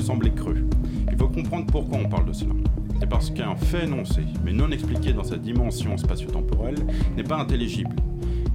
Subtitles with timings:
[0.00, 0.66] sembler creux.
[1.10, 2.54] Il faut comprendre pourquoi on parle de cela.
[3.00, 6.76] C'est parce qu'un fait énoncé, mais non expliqué dans sa dimension spatio-temporelle,
[7.16, 7.94] n'est pas intelligible.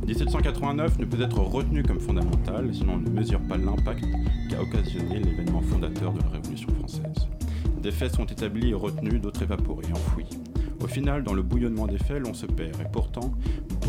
[0.08, 4.04] 1789 ne peut être retenu comme fondamental, sinon on ne mesure pas l'impact
[4.50, 7.28] qu'a occasionné l'événement fondateur de la Révolution française.
[7.82, 10.26] Des faits sont établis et retenus, d'autres évaporés, enfouis.
[10.82, 13.32] Au final, dans le bouillonnement des faits, l'on se perd, et pourtant,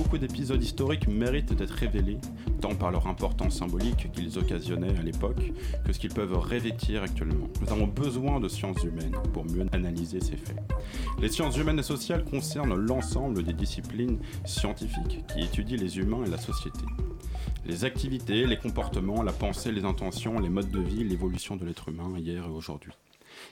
[0.03, 2.17] beaucoup d'épisodes historiques méritent d'être révélés,
[2.63, 5.53] tant par leur importance symbolique qu'ils occasionnaient à l'époque,
[5.85, 7.49] que ce qu'ils peuvent revêtir actuellement.
[7.61, 10.57] Nous avons besoin de sciences humaines pour mieux analyser ces faits.
[11.21, 16.31] Les sciences humaines et sociales concernent l'ensemble des disciplines scientifiques qui étudient les humains et
[16.31, 16.81] la société.
[17.67, 21.91] Les activités, les comportements, la pensée, les intentions, les modes de vie, l'évolution de l'être
[21.91, 22.93] humain hier et aujourd'hui.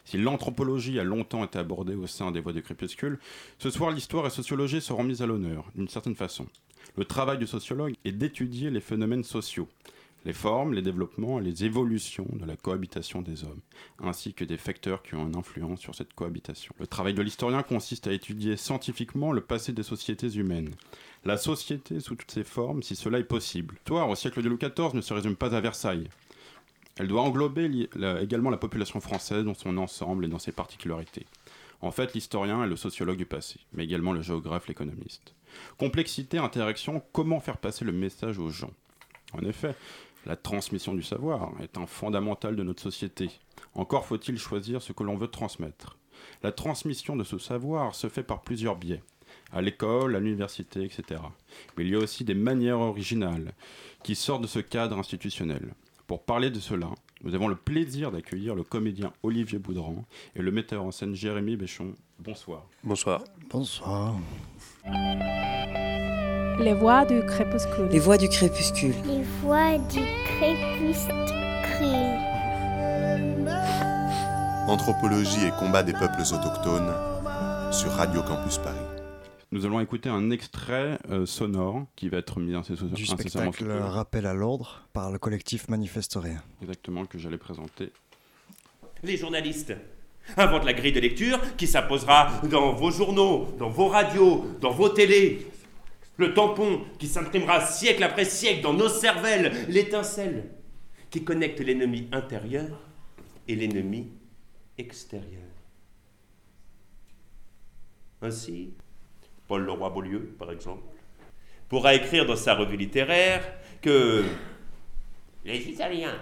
[0.04, 3.18] Si l'anthropologie a longtemps été abordée au sein des voies du crépuscule,
[3.58, 6.46] ce soir l'histoire et sociologie seront mises à l'honneur, d'une certaine façon.
[6.96, 9.68] Le travail du sociologue est d'étudier les phénomènes sociaux,
[10.24, 13.60] les formes, les développements et les évolutions de la cohabitation des hommes,
[14.00, 16.74] ainsi que des facteurs qui ont une influence sur cette cohabitation.
[16.78, 20.74] Le travail de l'historien consiste à étudier scientifiquement le passé des sociétés humaines,
[21.24, 23.74] la société sous toutes ses formes, si cela est possible.
[23.74, 26.08] L'histoire au siècle de Louis XIV ne se résume pas à Versailles.
[26.98, 27.88] Elle doit englober
[28.20, 31.26] également la population française dans son ensemble et dans ses particularités.
[31.80, 35.34] En fait, l'historien est le sociologue du passé, mais également le géographe, l'économiste.
[35.78, 38.72] Complexité, interaction, comment faire passer le message aux gens?
[39.32, 39.76] En effet,
[40.26, 43.30] la transmission du savoir est un fondamental de notre société.
[43.74, 45.96] Encore faut-il choisir ce que l'on veut transmettre.
[46.42, 49.02] La transmission de ce savoir se fait par plusieurs biais,
[49.52, 51.22] à l'école, à l'université, etc.
[51.76, 53.52] Mais il y a aussi des manières originales
[54.02, 55.74] qui sortent de ce cadre institutionnel.
[56.08, 56.88] Pour parler de cela,
[57.22, 61.56] nous avons le plaisir d'accueillir le comédien Olivier Boudran et le metteur en scène Jérémy
[61.56, 61.92] Béchon.
[62.18, 62.64] Bonsoir.
[62.82, 63.24] Bonsoir.
[63.50, 64.14] Bonsoir.
[66.58, 67.88] Les voix du crépuscule.
[67.92, 68.94] Les voix du crépuscule.
[69.06, 71.12] Les voix du crépuscule.
[74.66, 76.94] Anthropologie et combat des peuples autochtones
[77.70, 78.97] sur Radio Campus Paris.
[79.50, 83.70] Nous allons écouter un extrait euh, sonore qui va être mis en incessamment du spectacle
[83.70, 86.42] Rappel à l'ordre par le collectif Manifeste Rien.
[86.60, 87.90] Exactement, que j'allais présenter.
[89.02, 89.72] Les journalistes
[90.36, 94.90] inventent la grille de lecture qui s'imposera dans vos journaux, dans vos radios, dans vos
[94.90, 95.46] télés.
[96.18, 99.52] Le tampon qui s'imprimera siècle après siècle dans nos cervelles.
[99.68, 100.50] L'étincelle
[101.08, 102.82] qui connecte l'ennemi intérieur
[103.46, 104.08] et l'ennemi
[104.76, 105.42] extérieur.
[108.20, 108.74] Ainsi,
[109.48, 110.82] Paul Leroy-Beaulieu, par exemple,
[111.68, 113.42] pourra écrire dans sa revue littéraire
[113.80, 114.24] que
[115.44, 116.18] les Italiens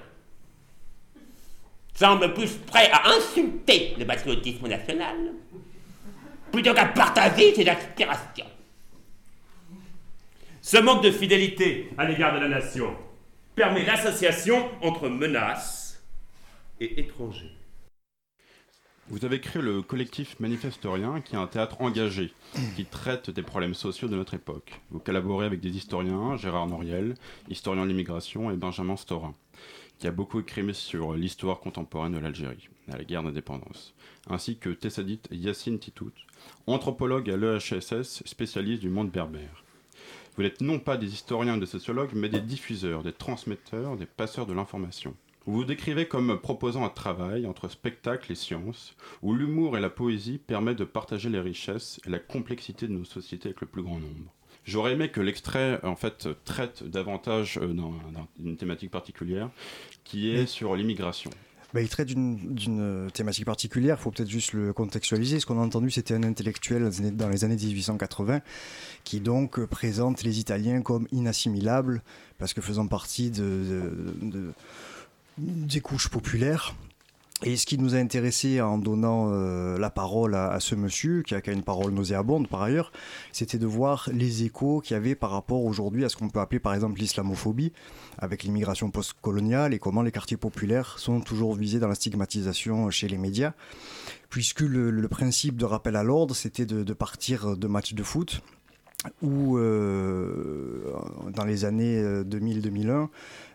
[1.94, 5.16] semblent plus prêts à insulter le patriotisme national
[6.52, 8.46] plutôt qu'à partager ses aspirations.
[10.60, 12.96] Ce manque de fidélité à l'égard de la nation
[13.54, 16.02] permet l'association entre menaces
[16.80, 17.54] et étrangers.
[19.08, 22.32] Vous avez créé le collectif Manifestorien, qui est un théâtre engagé,
[22.74, 24.80] qui traite des problèmes sociaux de notre époque.
[24.90, 27.14] Vous collaborez avec des historiens, Gérard Noriel,
[27.48, 29.34] historien de l'immigration, et Benjamin Storin,
[30.00, 33.94] qui a beaucoup écrit sur l'histoire contemporaine de l'Algérie, la guerre d'indépendance,
[34.28, 36.10] ainsi que Tessadit Yassine Titout,
[36.66, 39.62] anthropologue à l'EHSS, spécialiste du monde berbère.
[40.36, 44.04] Vous n'êtes non pas des historiens ou des sociologues, mais des diffuseurs, des transmetteurs, des
[44.04, 45.14] passeurs de l'information.
[45.46, 49.90] Vous vous décrivez comme proposant un travail entre spectacle et science, où l'humour et la
[49.90, 53.82] poésie permettent de partager les richesses et la complexité de nos sociétés avec le plus
[53.82, 54.32] grand nombre.
[54.64, 57.72] J'aurais aimé que l'extrait en fait traite davantage euh,
[58.40, 59.48] d'une thématique particulière,
[60.02, 61.30] qui est sur l'immigration.
[61.72, 65.38] Bah, il traite d'une thématique particulière, il faut peut-être juste le contextualiser.
[65.38, 68.40] Ce qu'on a entendu, c'était un intellectuel dans les années 1880
[69.04, 72.02] qui donc présente les Italiens comme inassimilables
[72.38, 74.52] parce que faisant partie de
[75.38, 76.74] des couches populaires.
[77.42, 81.34] Et ce qui nous a intéressé en donnant euh, la parole à, ce monsieur, qui
[81.34, 82.92] a, une parole nauséabonde par ailleurs,
[83.30, 86.40] c'était de voir les échos qu'il y avait par rapport aujourd'hui à ce qu'on peut
[86.40, 87.72] appeler par exemple l'islamophobie,
[88.16, 93.06] avec l'immigration postcoloniale et comment les quartiers populaires sont toujours visés dans la stigmatisation chez
[93.06, 93.52] les médias.
[94.30, 98.40] Puisque le, principe de rappel à l'ordre, c'était de partir de matchs de foot
[99.22, 100.92] où euh,
[101.34, 103.06] dans les années 2000-2001, euh,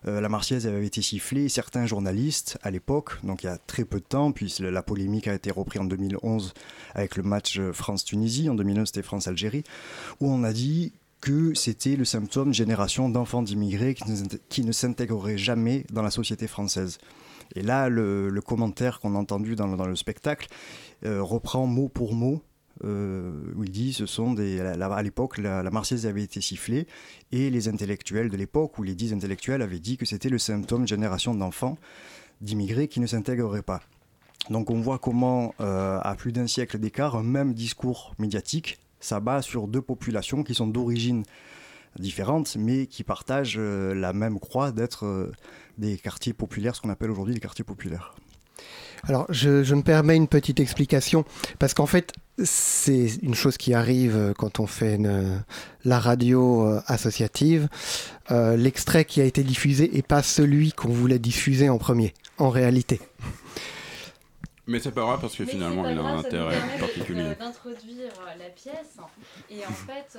[0.08, 1.50] euh, la Marseillaise avait été sifflée.
[1.50, 5.28] Certains journalistes, à l'époque, donc il y a très peu de temps, puis la polémique
[5.28, 6.54] a été reprise en 2011
[6.94, 9.64] avec le match France-Tunisie, en 2001 c'était France-Algérie,
[10.20, 13.96] où on a dit que c'était le symptôme génération d'enfants d'immigrés
[14.50, 16.98] qui ne s'intégreraient jamais dans la société française.
[17.56, 20.48] Et là, le, commentaire qu'on a entendu dans, le spectacle
[21.04, 22.42] reprend mot pour mot
[22.84, 26.88] où il dit ce sont à l'époque la, Marseillaise avait été sifflée
[27.32, 30.84] et les intellectuels de l'époque ou les dix intellectuels avaient dit que c'était le symptôme
[30.84, 31.78] de génération d'enfants
[32.42, 33.82] d'immigrés qui ne s'intégreraient pas.
[34.50, 39.68] Donc on voit comment, à plus d'un siècle d'écart, un même discours médiatique s'abat sur
[39.68, 41.24] deux populations qui sont d'origine
[42.00, 45.32] différentes, mais qui partagent la même croix d'être
[45.78, 48.16] des quartiers populaires, ce qu'on appelle aujourd'hui les quartiers populaires.
[49.08, 51.26] Alors, je, me permets une petite explication,
[51.58, 52.14] parce qu'en fait,
[52.44, 55.00] c'est une chose qui arrive quand on fait
[55.84, 57.68] la radio euh, associative.
[58.30, 62.50] Euh, l'extrait qui a été diffusé n'est pas celui qu'on voulait diffuser en premier, en
[62.50, 63.02] réalité.
[64.68, 67.36] Mais c'est pas grave parce que finalement il a un intérêt particulier.
[67.38, 68.98] d'introduire la pièce
[69.50, 70.18] et en fait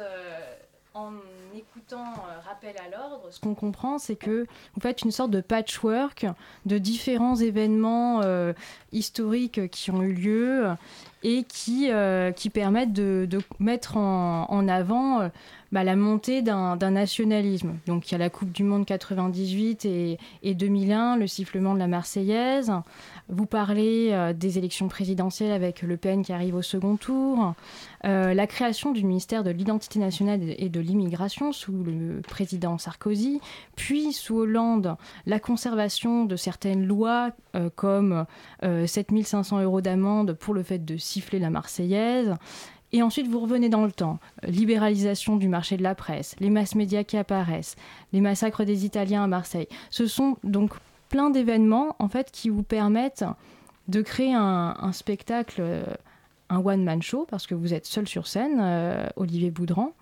[0.95, 1.13] en
[1.55, 5.41] écoutant euh, Rappel à l'ordre, ce qu'on comprend, c'est que vous faites une sorte de
[5.41, 6.27] patchwork
[6.67, 8.53] de différents événements euh,
[8.93, 10.67] historiques qui ont eu lieu
[11.23, 13.29] et qui, euh, qui permettent de,
[13.59, 15.31] mettre en, avant
[15.73, 17.79] bah, la montée d'un nationalisme.
[17.87, 21.79] Donc il y a la Coupe du Monde 98 et, et 2001, le sifflement de
[21.79, 22.71] la Marseillaise.
[23.29, 27.55] Vous parlez euh, des élections présidentielles avec Le Pen qui arrive au second tour,
[28.05, 33.41] euh, la création du ministère de l'identité nationale et de l'immigration sous le président Sarkozy,
[33.75, 38.27] puis sous Hollande, la conservation de certaines lois euh, comme
[38.63, 42.35] 7500 euros d'amende pour le fait de siffler la Marseillaise.
[42.93, 44.19] Et ensuite, vous revenez dans le temps.
[44.43, 47.77] Libéralisation du marché de la presse, les masses médias qui apparaissent,
[48.13, 49.69] les massacres des Italiens à Marseille.
[49.91, 50.73] Ce sont donc
[51.09, 53.25] plein d'événements en fait qui vous permettent
[53.89, 55.85] de créer un, spectacle, euh,
[56.49, 59.93] un one-man show, parce que vous êtes seul sur scène, euh, Olivier Boudran,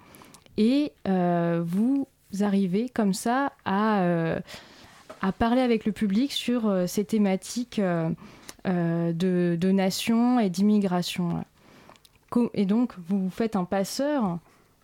[0.57, 2.07] et euh, vous
[2.41, 4.05] arrivez comme ça à,
[5.39, 7.81] parler avec le public sur ces thématiques
[8.65, 11.45] de, nation et d'immigration.
[12.55, 14.39] Et donc, vous faites un passeur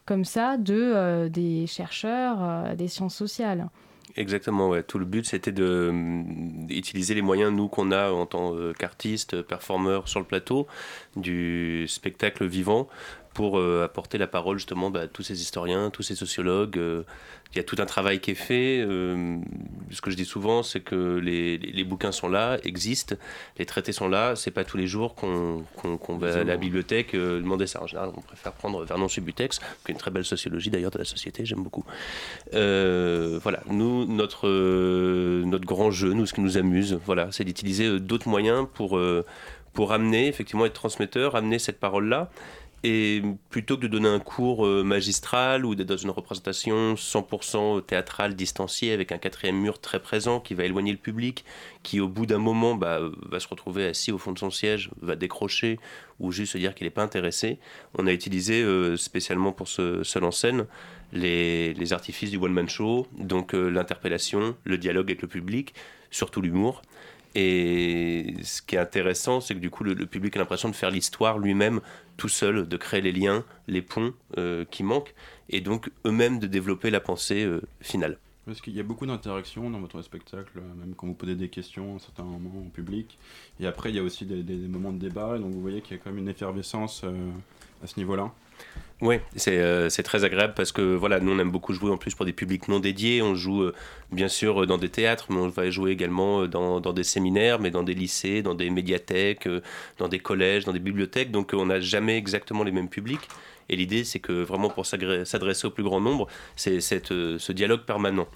[0.05, 3.69] comme ça de, des chercheurs des sciences sociales.
[4.17, 4.83] Exactement, ouais.
[4.83, 10.21] tout le but c'était d'utiliser les moyens, nous, qu'on a en tant qu'artistes, performeurs sur
[10.21, 10.67] le plateau,
[11.17, 12.89] du spectacle vivant,
[13.37, 16.79] pour euh, apporter la parole justement bah, à tous ces historiens, tous ces sociologues.
[16.79, 17.03] Euh,
[17.53, 18.81] il y a tout un travail qui est fait.
[18.81, 19.37] Euh,
[19.91, 23.15] ce que je dis souvent, c'est que les, les, bouquins sont là, existent,
[23.59, 24.37] les traités sont là.
[24.37, 25.65] C'est pas tous les jours qu'on
[26.19, 27.83] va à la bibliothèque demander ça.
[27.83, 30.99] En général, on préfère prendre Vernon Subutex, qui est une très belle sociologie d'ailleurs de
[30.99, 31.85] la société, j'aime beaucoup.
[32.53, 34.49] voilà, nous, notre,
[35.45, 38.99] notre grand jeu, nous, ce qui nous amuse, voilà, c'est d'utiliser d'autres moyens pour,
[39.75, 42.31] pour amener, effectivement, être transmetteur, amener cette parole-là.
[42.89, 47.85] Et plutôt que de donner un cours euh, magistral ou d'être dans une représentation 100%
[47.85, 51.45] théâtrale distanciée avec un quatrième mur très présent qui va éloigner le public,
[51.83, 54.91] qui au bout d'un moment bah, va se retrouver assis au fond de son siège,
[55.03, 55.81] va décrocher
[56.21, 57.59] ou juste se dire qu'il n'est pas intéressé,
[57.99, 60.67] on a utilisé euh, spécialement pour ce seul en scène
[61.13, 65.75] les, artifices du one-man show, donc euh, l'interpellation, le dialogue avec le public,
[66.13, 66.83] surtout l'humour.
[67.39, 70.91] Et ce qui est intéressant, c'est que du coup, le, public a l'impression de faire
[70.91, 71.83] l'histoire lui-même
[72.17, 75.15] tout seul, de créer les liens, les ponts euh, qui manquent,
[75.51, 78.19] et donc eux-mêmes de développer la pensée euh, finale.
[78.47, 81.95] Parce qu'il y a beaucoup d'interactions dans votre spectacle, même quand vous posez des questions
[81.95, 83.19] à un certain moment au public.
[83.59, 86.01] Et après, il y a aussi des, moments de débat, donc vous voyez qu'il y
[86.01, 87.31] a quand même une effervescence euh,
[87.83, 88.33] à ce niveau-là.
[89.03, 89.17] Oui,
[89.49, 92.25] euh, c'est très agréable parce que voilà, nous on aime beaucoup jouer en plus pour
[92.25, 93.21] des publics non dédiés.
[93.21, 93.75] On joue euh,
[94.11, 97.61] bien sûr dans des théâtres, mais on va jouer également euh, dans, dans, des séminaires,
[97.61, 99.47] mais dans des lycées, dans des médiathèques,
[99.99, 101.31] dans des collèges, dans des bibliothèques.
[101.31, 103.29] Donc on n'a jamais exactement les mêmes publics.
[103.69, 108.29] Et l'idée, c'est que vraiment pour s'adresser au plus grand nombre, c'est ce dialogue permanent.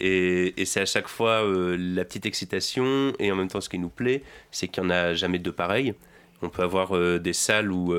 [0.00, 1.42] Et, et c'est à chaque fois
[1.76, 4.90] la petite excitation et en même temps ce qui nous plaît, c'est qu'il n'y en
[4.92, 5.94] a jamais de pareil.
[6.42, 7.92] On peut avoir des salles où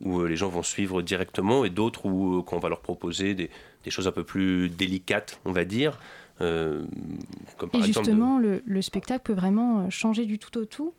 [0.00, 3.34] où euh, les gens vont suivre directement et d'autres où euh, qu'on va leur proposer
[3.34, 3.50] des,
[3.84, 5.98] des, choses un peu plus délicates, on va dire.
[6.40, 6.84] Euh,
[7.58, 10.94] comme par et justement, le, le, spectacle peut vraiment changer du tout au tout?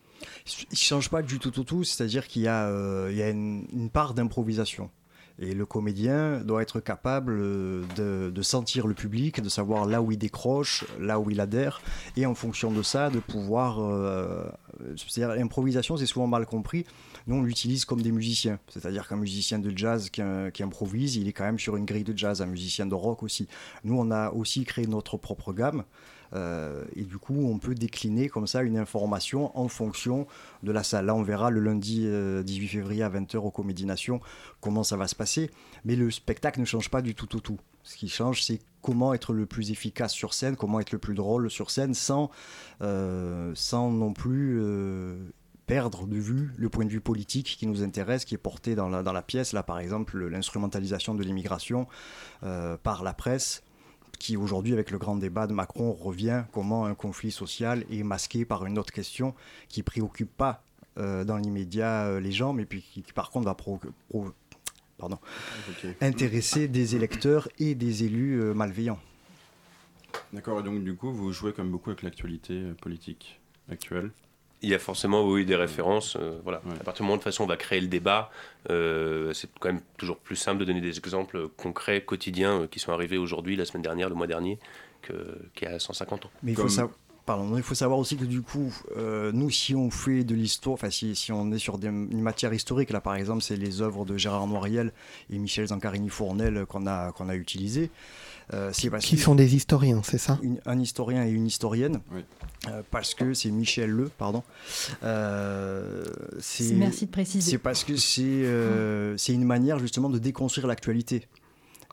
[0.46, 2.70] Il ne change pas du tout au tout, c'est-à-dire qu'il y a,
[3.10, 4.88] il y a une, une part d'improvisation.
[5.38, 7.38] Et le comédien doit être capable
[7.96, 11.80] de, de, sentir le public, de savoir là où il décroche, là où il adhère,
[12.16, 13.80] et en fonction de ça, de pouvoir...
[13.80, 14.44] Euh,
[14.96, 16.84] c'est-à-dire l'improvisation, c'est souvent mal compris
[17.26, 18.58] nous on l'utilise comme des musiciens.
[18.68, 20.22] C'est-à-dire qu'un musicien de jazz qui,
[20.62, 23.48] improvise, il est quand même sur une grille de jazz, un musicien de rock aussi.
[23.84, 25.84] Nous on a aussi créé notre propre gamme.
[26.34, 30.26] Euh, et du coup, on peut décliner comme ça une information en fonction
[30.62, 31.06] de la salle.
[31.06, 34.20] Là, on verra le lundi 18 euh, février à 20h au Comédie Nation
[34.60, 35.50] comment ça va se passer.
[35.84, 37.58] Mais le spectacle ne change pas du tout au tout.
[37.82, 41.14] Ce qui change, c'est comment être le plus efficace sur scène, comment être le plus
[41.14, 42.30] drôle sur scène sans,
[42.80, 44.60] euh, sans non plus
[45.72, 48.90] perdre de vue le point de vue politique qui nous intéresse, qui est porté dans
[48.90, 49.54] la, dans la pièce.
[49.54, 51.88] Là, par exemple, l'instrumentalisation de l'immigration
[52.42, 53.62] euh, par la presse
[54.18, 58.44] qui aujourd'hui, avec le grand débat de Macron, revient comment un conflit social est masqué
[58.44, 59.34] par une autre question
[59.70, 60.62] qui préoccupe pas
[60.98, 63.80] euh, dans l'immédiat euh, les gens, mais puis qui, par contre va pro,
[64.98, 65.18] pardon,
[66.02, 69.00] intéresser des électeurs et des élus euh, malveillants.
[70.34, 74.10] D'accord, et donc du coup, vous jouez comme beaucoup avec l'actualité politique actuelle?
[74.62, 76.16] Il y a forcément oui, des références.
[76.44, 76.62] voilà.
[76.80, 78.30] À partir du moment où de toute façon on va créer le débat,
[78.68, 83.18] c'est quand même toujours plus simple de donner des exemples concrets, quotidiens, qui sont arrivés
[83.18, 84.58] aujourd'hui, la semaine dernière, le mois dernier,
[85.02, 85.16] qu'il
[85.62, 86.30] y a 150 ans.
[86.42, 86.88] Mais il faut, ça,
[87.24, 90.74] Pardon, il faut savoir aussi que du coup, euh, nous, si on fait de l'histoire,
[90.74, 93.80] enfin, si, si, on est sur des, une matière historique, là par exemple, c'est les
[93.80, 94.92] œuvres de Gérard Noiriel
[95.30, 97.90] et Michel Zancarini-Fournel qu'on a, qu'on a utilisées.
[98.54, 100.38] Euh, qui sont des historiens, c'est ça?
[100.66, 102.00] Un historien et une historienne,
[102.68, 104.42] euh, parce que c'est Michel Le, pardon.
[105.04, 106.04] Euh,
[106.74, 107.52] Merci de préciser.
[107.52, 108.44] C'est parce que c'est
[109.16, 111.26] c'est une manière justement de déconstruire l'actualité.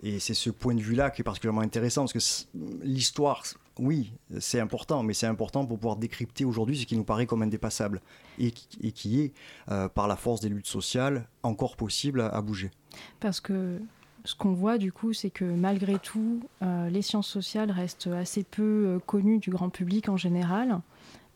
[0.01, 2.47] Et c'est ce point de vue-là qui est particulièrement intéressant, parce que
[2.83, 3.43] l'histoire,
[3.79, 7.41] oui, c'est important, mais c'est important pour pouvoir décrypter aujourd'hui ce qui nous paraît comme
[7.41, 8.01] indépassable
[8.37, 9.33] et, qui est,
[9.71, 12.71] euh, par la force des luttes sociales, encore possible à, bouger.
[13.19, 13.79] Parce que
[14.25, 18.43] ce qu'on voit du coup, c'est que malgré tout, euh, les sciences sociales restent assez
[18.43, 20.79] peu euh, connues du grand public en général.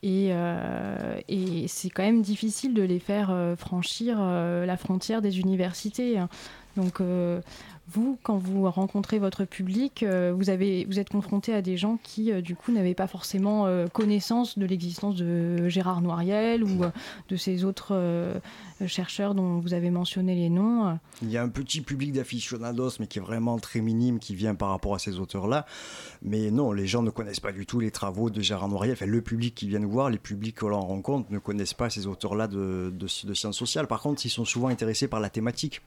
[0.06, 0.32] Et,
[1.30, 6.20] et c'est quand même difficile de les faire franchir la frontière des universités.
[6.76, 7.02] Donc
[7.90, 12.42] vous, quand vous rencontrez votre public, euh, vous, êtes confronté à des gens qui, euh,
[12.42, 16.82] du coup, n'avaient pas forcément euh, connaissance de l'existence de Gérard Noiriel ou
[17.30, 18.42] de ces autres
[18.88, 20.98] chercheurs dont vous avez mentionné les noms.
[21.22, 24.56] Il y a un petit public d'aficionados, mais qui est vraiment très minime, qui vient
[24.56, 25.66] par rapport à ces auteurs-là.
[26.22, 28.94] Mais non, les gens ne connaissent pas du tout les travaux de Gérard Noiriel.
[28.94, 31.90] Enfin, le public qui vient nous voir, les publics que l'on rencontre, ne connaissent pas
[31.90, 33.88] ces auteurs-là de sciences sociales.
[33.88, 35.82] Par contre, ils sont souvent intéressés par la thématique.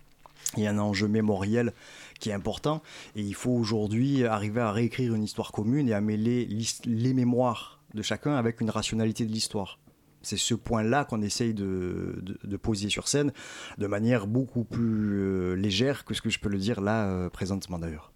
[0.57, 1.73] Il y a un enjeu mémoriel
[2.21, 2.83] qui est important
[3.15, 6.49] et il faut aujourd'hui arriver à réécrire une histoire commune et à mêler
[6.85, 9.79] les mémoires de chacun avec une rationalité de l'histoire.
[10.23, 13.33] C'est ce point-là qu'on essaye de, poser sur scène
[13.79, 17.31] de manière beaucoup plus euh, légère que ce que je peux le dire là euh,
[17.31, 18.13] présentement d'ailleurs.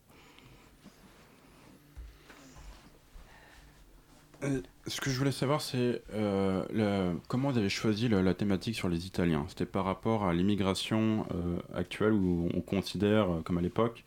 [4.42, 4.60] Euh,
[4.90, 9.06] ce que je voulais savoir, c'est euh, comment vous avez choisi la, thématique sur les
[9.06, 9.46] Italiens?
[9.48, 14.04] C'était par rapport à l'immigration euh, actuelle où on considère, comme à l'époque,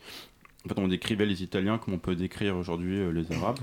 [0.66, 3.60] en fait, on décrivait les Italiens comme on peut décrire aujourd'hui les Arabes,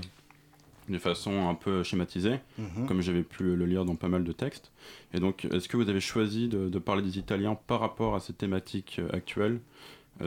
[0.88, 2.86] de façon un peu schématisée, mhm.
[2.86, 4.72] comme j'avais pu le lire dans pas mal de textes.
[5.14, 8.20] Et donc, est-ce que vous avez choisi de, de, parler des Italiens par rapport à
[8.20, 9.60] cette thématique actuelle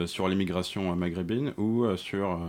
[0.06, 2.40] sur l'immigration maghrébine ou sur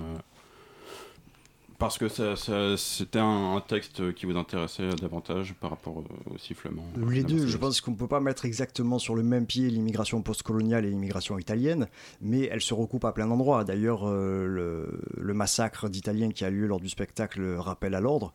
[1.77, 7.47] parce que c'était un, texte qui vous intéressait davantage par rapport au, sifflement Les deux,
[7.47, 10.89] je pense qu'on ne peut pas mettre exactement sur le même pied l'immigration postcoloniale et
[10.89, 11.87] l'immigration italienne,
[12.21, 13.63] mais elles se recoupent à plein d'endroits.
[13.63, 18.33] D'ailleurs, euh, le, massacre d'Italiens qui a lieu lors du spectacle Rappel à l'ordre,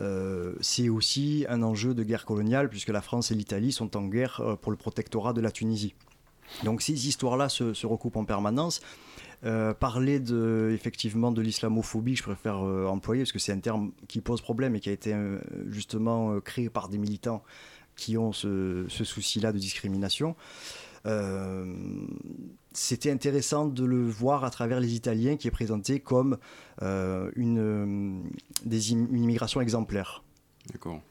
[0.00, 4.06] euh, c'est aussi un enjeu de guerre coloniale, puisque la France et l'Italie sont en
[4.06, 5.94] guerre euh, pour le protectorat de la Tunisie.
[6.64, 8.80] Donc ces histoires-là se, recoupent en permanence.
[9.44, 13.92] Euh, parler de, effectivement de l'islamophobie, je préfère euh, employer parce que c'est un terme
[14.08, 17.44] qui pose problème et qui a été euh, justement créé par des militants
[17.94, 20.36] qui ont ce, souci-là de discrimination.
[22.72, 26.36] C'était intéressant de le voir à travers les Italiens qui est présenté comme
[26.82, 28.30] une,
[28.70, 30.22] immigration exemplaire.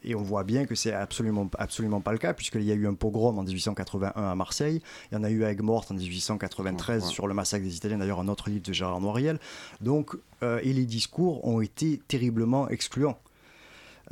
[0.04, 2.88] Et on voit bien que c'est absolument, absolument pas le cas, puisqu'il y a eu
[2.88, 7.06] un pogrom en 1881 à Marseille, il y en a eu à Aigues-Mortes en 1893
[7.06, 9.40] sur le massacre des Italiens, d'ailleurs un autre livre de Gérard Noiriel.
[9.82, 13.20] Donc, euh, et les discours ont été terriblement excluants.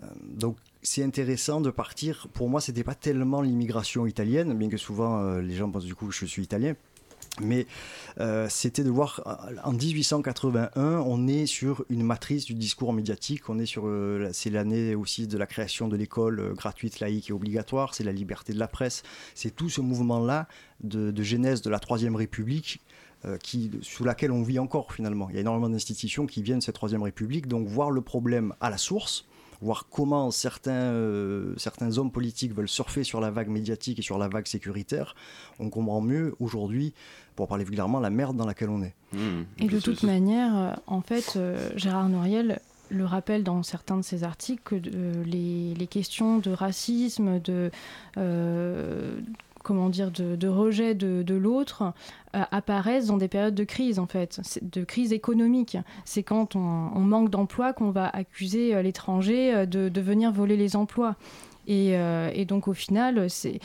[0.01, 2.27] Euh, donc, c'est intéressant de partir.
[2.33, 5.95] Pour moi, c'était pas tellement l'immigration italienne, bien que souvent euh, les gens pensent du
[5.95, 6.75] coup que je suis italien.
[7.42, 7.68] Mais
[8.20, 9.22] euh, c'était de voir,
[9.63, 14.50] en 1881, on est sur une matrice du discours médiatique, on est sur, euh, c'est
[14.50, 18.54] l'année aussi de la création de l'école euh, gratuite, laïque et obligatoire, c'est la liberté
[18.54, 20.48] de la presse, c'est tout ce mouvement-là
[20.82, 22.82] de, genèse de la Troisième République
[23.82, 25.30] sous laquelle on vit encore finalement.
[25.32, 28.54] Il y a énormément d'institutions qui viennent de cette Troisième République, donc voir le problème
[28.62, 29.25] à la source,
[29.65, 34.17] voir comment certains, euh, certains hommes politiques veulent surfer sur la vague médiatique et sur
[34.17, 35.15] la vague sécuritaire,
[35.60, 36.93] on comprend mieux aujourd'hui,
[37.36, 38.93] pour parler vulgairement, la merde dans laquelle on est.
[39.13, 39.43] Mmh.
[39.60, 44.03] et de toute manière, euh, en fait, euh, Gérard Noiriel le rappelle dans certains de
[44.03, 47.72] ses articles que les, les, questions de racisme, de
[49.65, 51.93] comment dire, de, rejet de, l'autre
[52.36, 55.77] euh, apparaissent dans des périodes de crise, en fait, de crise économique.
[56.05, 60.75] C'est quand on, manque d'emploi qu'on va accuser euh, l'étranger euh, de, venir voler les
[60.75, 61.15] emplois.
[61.67, 61.98] Et,
[62.48, 63.60] donc au final, c'est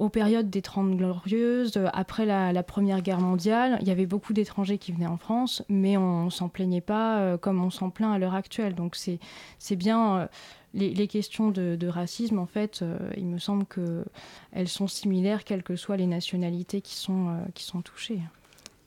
[0.00, 4.76] aux périodes des Trente Glorieuses, après la, Première Guerre mondiale, il y avait beaucoup d'étrangers
[4.76, 8.18] qui venaient en France, mais on ne s'en plaignait pas comme on s'en plaint à
[8.18, 8.74] l'heure actuelle.
[8.74, 10.28] Donc c'est bien
[10.76, 12.84] euh, les, questions de, racisme, en fait,
[13.16, 17.82] il me semble qu'elles sont similaires, quelles que soient les nationalités qui sont, qui sont
[17.82, 18.20] touchées.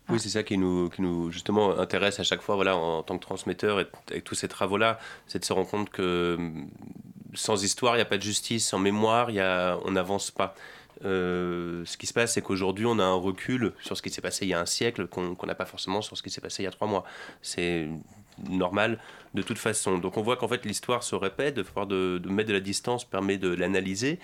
[0.09, 3.17] Oui, c'est ça qui nous, qui nous justement intéresse à chaque fois, voilà, en, tant
[3.17, 6.69] que transmetteur et avec tous ces travaux-là, c'est de se rendre compte que mm,
[7.33, 10.55] sans histoire, il n'y a pas de justice, sans mémoire, y a, on n'avance pas.
[11.05, 14.21] Euh, ce qui se passe, c'est qu'aujourd'hui, on a un recul sur ce qui s'est
[14.21, 16.63] passé il y a un siècle qu'on n'a pas forcément sur ce qui s'est passé
[16.63, 17.03] il y a trois mois.
[17.41, 17.87] C'est
[18.49, 18.99] normal
[19.33, 19.97] de toute façon.
[19.97, 23.37] Donc on voit qu'en fait l'histoire se répète, de, de, mettre de la distance permet
[23.37, 24.19] de l'analyser.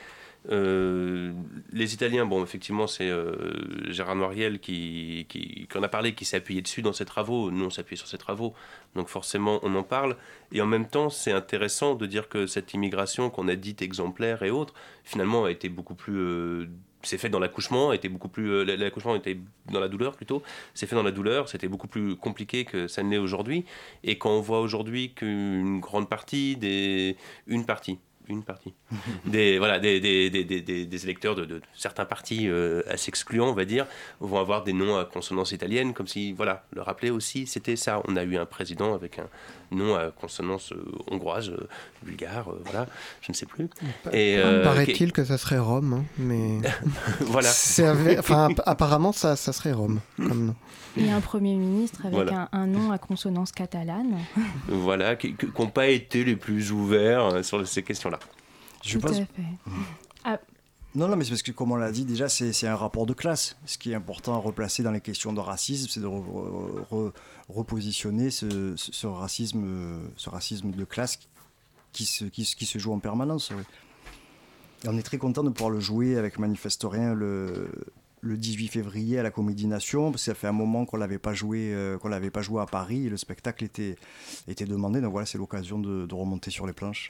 [0.49, 1.33] Euh,
[1.73, 6.37] les Italiens, bon, effectivement, c'est euh, Gérard Noiriel qui, qui, en a parlé, qui s'est
[6.37, 7.51] appuyé dessus dans ses travaux.
[7.51, 8.53] Nous, on s'est appuyé sur ses travaux.
[8.95, 10.15] Donc, forcément, on en parle.
[10.51, 14.43] Et en même temps, c'est intéressant de dire que cette immigration qu'on a dite exemplaire
[14.43, 14.73] et autres,
[15.03, 16.17] finalement, a été beaucoup plus.
[16.17, 16.67] Euh,
[17.03, 18.65] c'est fait dans l'accouchement, était beaucoup plus.
[18.65, 19.37] l'accouchement était
[19.71, 20.43] dans la douleur plutôt.
[20.73, 23.65] C'est fait dans la douleur, c'était beaucoup plus compliqué que ça ne l'est aujourd'hui.
[24.03, 27.15] Et quand on voit aujourd'hui qu'une grande partie des.
[27.47, 28.73] Une partie, une partie.
[29.25, 30.43] des, voilà, des, des, des,
[30.85, 33.85] des électeurs de, certains partis euh, assez excluants, on va dire,
[34.19, 38.01] vont avoir des noms à consonance italienne, comme si, voilà, le rappeler aussi, c'était ça.
[38.07, 39.29] On a eu un président avec un
[39.71, 41.67] nom à consonance euh, hongroise, euh,
[42.03, 42.87] bulgare, voilà,
[43.21, 43.69] je ne sais plus.
[44.13, 46.59] Et, Paraît-il que ça serait Rome, hein, mais.
[47.21, 47.49] voilà.
[48.19, 50.55] enfin, apparemment, ça, ça serait Rome comme nom.
[50.97, 54.17] Et un Premier ministre avec un, nom à consonance catalane.
[54.67, 58.19] voilà, qui n'ont pas été les plus ouverts sur ces questions-là.
[58.83, 59.25] Je Tout à fait.
[60.95, 63.13] Non, non, mais c'est parce que, comme on l'a dit, déjà, c'est un rapport de
[63.13, 63.55] classe.
[63.65, 66.09] Ce qui est important à replacer dans les questions de racisme, c'est de
[67.49, 71.19] repositionner ce, racisme, ce racisme de classe
[71.91, 73.51] qui se, joue en permanence.
[74.83, 77.69] Et on est très content de pouvoir le jouer avec Manifestorien le,
[78.21, 81.19] le 18 février à la Comédie Nation, parce que ça fait un moment qu'on l'avait
[81.19, 83.95] pas joué, euh, qu'on l'avait pas joué à Paris, et le spectacle était
[84.65, 85.01] demandé.
[85.01, 87.09] Donc voilà, c'est l'occasion de, remonter sur les planches.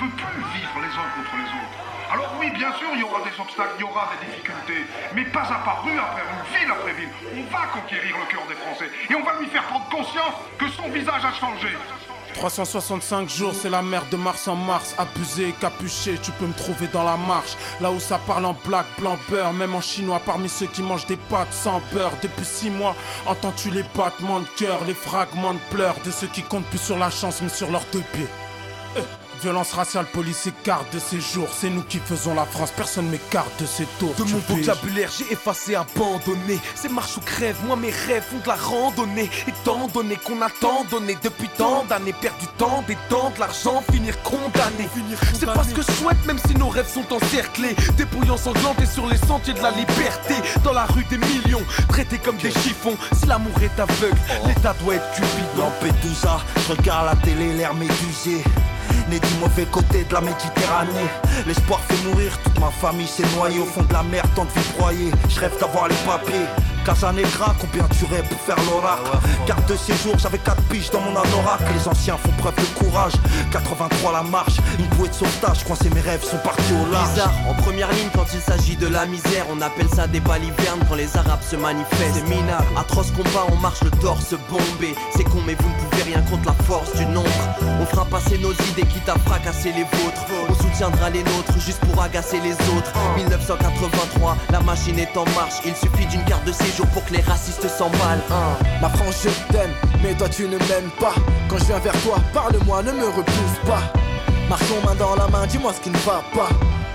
[0.00, 1.76] Peut plus vivre les uns contre les autres.
[2.10, 4.82] Alors oui, bien sûr, il y aura des obstacles, il y aura des difficultés,
[5.14, 8.42] mais pas à pas, rue après rue, ville après ville, on va conquérir le cœur
[8.48, 11.76] des Français et on va lui faire prendre conscience que son visage a changé.
[12.34, 14.94] 365 jours, c'est la mer de mars en mars.
[14.96, 17.56] Abusé, capuché, tu peux me trouver dans la marche.
[17.80, 19.52] Là où ça parle en black, blanc, beurre.
[19.52, 22.12] Même en chinois, parmi ceux qui mangent des pâtes sans beurre.
[22.22, 22.94] Depuis 6 mois,
[23.26, 26.98] entends-tu les battements de cœur, les fragments de pleurs de ceux qui comptent plus sur
[26.98, 28.28] la chance, mais sur leurs deux pieds.
[28.96, 29.19] Eh.
[29.42, 31.48] Violence raciale, police écarte de ces jours.
[31.58, 34.14] C'est nous qui faisons la France, personne m'écarte de ces tours.
[34.18, 36.58] De mon vocabulaire, j'ai effacé, abandonné.
[36.74, 39.30] C'est marche ou crève, moi mes rêves font de la randonnée.
[39.48, 43.82] Étant donné qu'on a tant donné depuis tant d'années, perdu temps, des temps, de l'argent,
[43.90, 44.88] finir condamné.
[45.32, 47.74] C'est pas ce que je souhaite, même si nos rêves sont encerclés.
[47.96, 50.34] Dépouillant sanglantés sur les sentiers de la liberté.
[50.64, 52.96] Dans la rue des millions, traités comme des chiffons.
[53.14, 56.14] Si l'amour est aveugle, l'état doit être cupide.
[56.14, 58.44] ça, je regarde la télé, l'air médusé.
[59.18, 61.10] Du mauvais côté de la Méditerranée.
[61.44, 64.50] L'espoir fait mourir, toute ma famille s'est noyée Au fond de la mer, tant de
[64.78, 66.46] broyée Je rêve d'avoir les papiers
[66.84, 69.10] Casa Negra, combien tu rêves pour faire l'oracle
[69.46, 73.12] Carte de séjour, j'avais 4 piges dans mon anorak Les anciens font preuve de courage.
[73.52, 75.64] 83 la marche, une bouée de sauvetage.
[75.64, 77.10] Coincé mes rêves sont partis au large.
[77.10, 80.80] Bizarre, en première ligne quand il s'agit de la misère On appelle ça des balivernes
[80.88, 82.14] quand les arabes se manifestent.
[82.14, 84.94] C'est minable, atroce combat, on marche le torse bombé.
[85.16, 87.28] C'est con mais vous ne pouvez rien contre la force du nombre.
[87.80, 90.24] On fera passer nos idées quitte à fracasser les vôtres.
[90.48, 92.92] On soutiendra les nôtres juste pour agacer les autres.
[93.16, 95.60] 1983, la machine est en marche.
[95.66, 98.22] Il suffit d'une carte de séjour pour que les racistes s'emballent.
[98.30, 98.56] Hein.
[98.80, 99.70] Ma France, je t'aime,
[100.02, 101.14] mais toi tu ne m'aimes pas.
[101.48, 103.82] Quand je viens vers toi, parle-moi, ne me repousse pas.
[104.48, 106.48] Marchons main dans la main, dis-moi ce qui ne va pas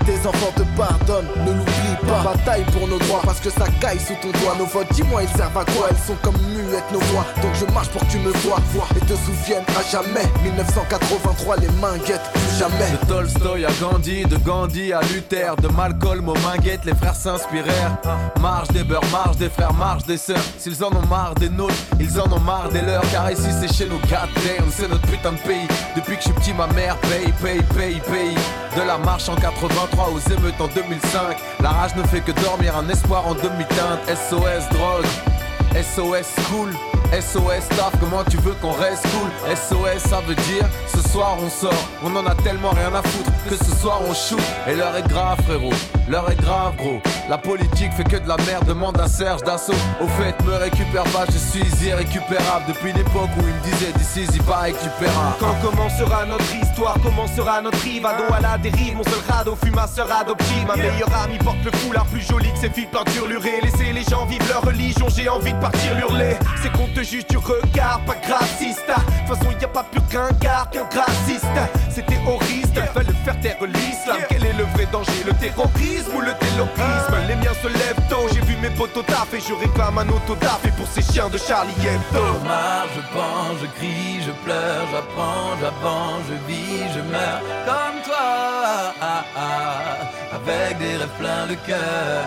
[0.06, 2.22] tes enfants te pardonnent, ne l'oublie pas.
[2.32, 4.54] Bataille pour nos droits parce que ça caille sous ton doigt.
[4.58, 5.88] Nos votes, dis-moi, ils servent à quoi?
[5.90, 7.26] Elles sont comme muettes nos voix.
[7.42, 10.26] Donc je marche pour que tu me vois, vois et te souviennes à jamais.
[10.42, 12.90] 1983, les mains guettent plus jamais.
[13.02, 17.96] De Tolstoy à Gandhi, de Gandhi à Luther, de Malcolm aux Minguettes, les frères s'inspirèrent.
[18.40, 20.36] Marche des beurs, marche des frères, marche des sœurs.
[20.58, 23.02] S'ils en ont marre des nôtres, ils en ont marre des leurs.
[23.10, 25.66] Car ici c'est chez nous, goddamn, c'est notre putain de pays.
[25.96, 28.36] Depuis que je suis petit, ma mère paye, paye, paye, paye.
[28.76, 31.36] De la marche en 83 aux émeutes en 2005.
[31.62, 34.00] La rage ne fait que dormir, un espoir en demi-teinte.
[34.06, 35.06] SOS drogue,
[35.74, 36.72] SOS cool.
[37.10, 39.56] SOS taf, comment tu veux qu'on reste cool?
[39.56, 41.72] SOS ça veut dire ce soir on sort.
[42.04, 44.40] On en a tellement rien à foutre que ce soir on shoot.
[44.68, 45.72] Et l'heure est grave frérot
[46.08, 47.00] L'heure est grave, gros.
[47.28, 49.72] La politique fait que de la merde, demande à Serge Dassault.
[50.00, 52.64] Au fait, me récupère pas, je suis irrécupérable.
[52.68, 55.34] Depuis l'époque où il me disait d'ici, il pas récupérable.
[55.40, 58.96] Quand commencera notre histoire, commencera notre rivado à la dérive.
[58.96, 60.64] Mon seul radeau fut ma sœur adoptive.
[60.68, 63.60] Ma meilleure amie porte le foulard plus joli que ses filles peinture lurée.
[63.62, 66.36] Laissez les gens vivre leur religion, j'ai envie de partir hurler.
[66.62, 68.86] C'est qu'on te juge du regard, pas grassiste.
[68.86, 71.44] De toute façon, y a pas plus qu'un gars qu'un grassiste.
[71.90, 74.18] C'est terroriste, veulent faire taire l'islam.
[74.28, 75.95] Quel est le vrai danger, le terrorisme?
[76.14, 79.54] Ou le terrorisme Les miens se lèvent tôt, j'ai vu mes potos taf et je
[79.54, 80.60] réclame un autodaf.
[80.64, 82.24] Et pour ces chiens de Charlie Hebdo.
[82.42, 87.98] Je marche, je pense, je crie, je pleure, j'apprends, j'avance, je vis, je meurs comme
[88.04, 88.26] toi,
[89.00, 92.24] ah, ah, avec des rêves pleins de cœur.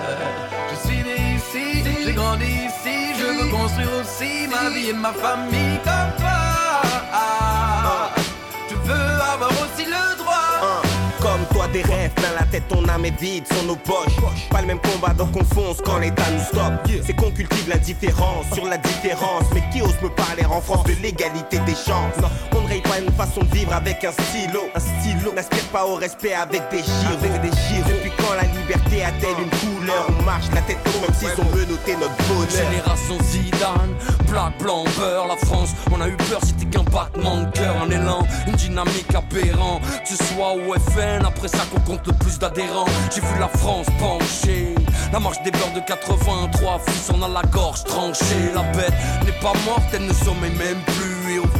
[0.71, 5.13] Je suis né ici, j'ai grandi ici, je veux construire aussi ma vie et ma
[5.13, 6.39] famille comme toi.
[7.13, 8.09] ah.
[8.69, 10.18] Je veux avoir aussi le
[11.59, 14.15] toi des rêves, dans la tête ton âme est vide, sont nos poches.
[14.49, 16.87] Pas le même combat donc on fonce quand l'état nous stoppe.
[17.05, 19.43] C'est qu'on cultive la différence sur la différence.
[19.53, 22.23] Mais qui ose me parler en France de l'égalité des chances?
[22.55, 24.61] On ne raye pas une façon de vivre avec un stylo.
[24.73, 27.19] Un stylo n'aspire pas au respect avec des gyros.
[27.19, 30.07] Avec des Depuis quand la liberté a-t-elle une couleur?
[30.19, 33.93] On marche la tête haute même s'ils ont menotté notre bonheur Génération Zidane,
[34.29, 37.89] black, blanc, beurre, la France, on a eu peur, c'était qu'un battement de cœur, un
[37.89, 39.79] élan, une dynamique aberrant.
[40.05, 42.85] Tu sois au FN, après ça qu'on compte le plus d'adhérents.
[43.13, 44.75] J'ai vu la France pencher,
[45.11, 48.51] la marche des beurs de 83, fils on a la gorge tranchée.
[48.53, 48.93] La bête
[49.25, 51.08] n'est pas morte, elle ne sommeille même plus.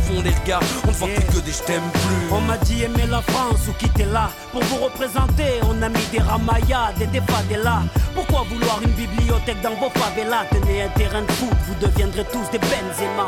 [0.10, 2.32] Et au fond des regards, on ne voit que des je t'aime plus.
[2.32, 4.30] On m'a dit aimer la France ou quitter là.
[4.52, 7.84] Pour vous représenter, on a mis des ramayas, des favelas.
[8.16, 10.46] Pourquoi vouloir une bibliothèque dans vos favelas?
[10.52, 13.28] Tenez un terrain de foot, vous deviendrez tous des Benzema.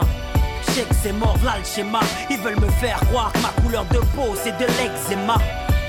[0.73, 1.99] Sais que c'est mort, là le schéma.
[2.29, 5.37] Ils veulent me faire croire que ma couleur de peau c'est de l'eczéma.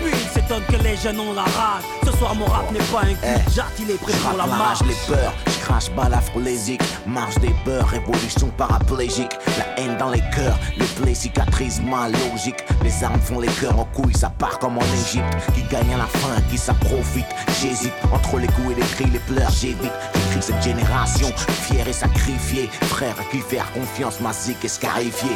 [0.03, 1.85] Puis ils s'étonnent que les jeunes ont la rage.
[2.05, 4.81] Ce soir mon rap n'est pas un cul, j'artille les prêts pour la marche.
[4.87, 9.33] les peurs, crache pas la phronésique Marche des peurs, révolution paraplégique.
[9.59, 12.65] La haine dans les cœurs, les plaies cicatrisent ma logique.
[12.83, 15.33] Les armes font les cœurs en couilles, ça part comme en Égypte.
[15.55, 17.27] Qui gagne à la fin, qui ça profite
[17.61, 19.93] J'hésite entre les coups et les cris, les pleurs, j'évite
[20.41, 25.31] Cette génération, fière et sacrifiée Frère à qui faire confiance, massique et scarifié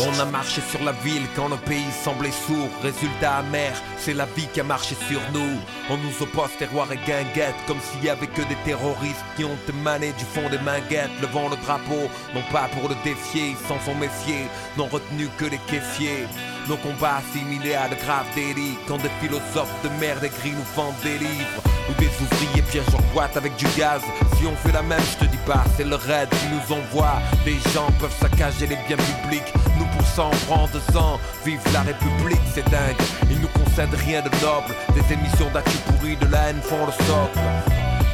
[0.00, 2.70] On a marché sur la ville quand le pays semblait sourd.
[2.82, 5.58] Résultat amer, c'est la vie qui a marché sur nous.
[5.90, 9.58] On nous oppose terroir et guinguette, comme s'il y avait que des terroristes qui ont
[9.68, 13.80] émané du fond des manguettes, levant le drapeau, non pas pour le défier, ils s'en
[13.80, 14.46] sont méfiés,
[14.78, 16.26] n'ont retenu que les caifiers.
[16.68, 20.98] Nos combats assimilés à de graves délits, quand des philosophes de merde écrits nous vendent
[21.04, 21.62] des livres.
[21.88, 24.02] Ou des ouvriers pièges en boîte avec du gaz.
[24.36, 27.20] Si on fait la même, je te dis pas, c'est le raid qui nous envoie.
[27.44, 29.52] Des gens peuvent saccager les biens publics.
[29.78, 31.20] Nous pour ça on prend sang.
[31.44, 32.96] Vive la République, c'est dingue.
[33.30, 34.74] Ils nous concèdent rien de noble.
[34.94, 37.38] Des émissions d'actu pourries de la haine font le socle.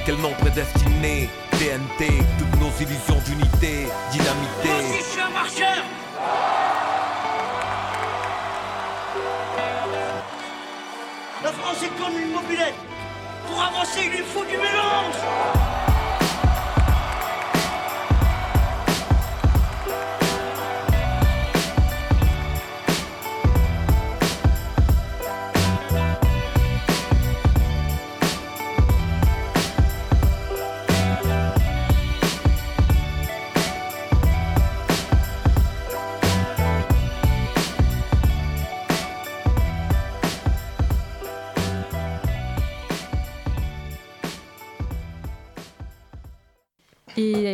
[0.05, 4.99] Quel nom prédestiné TNT, toutes nos illusions d'unité, dynamité.
[4.99, 6.02] je suis un marcheur
[11.73, 12.75] La France est comme une mobilette.
[13.49, 15.72] Pour avancer, il lui faut du mélange.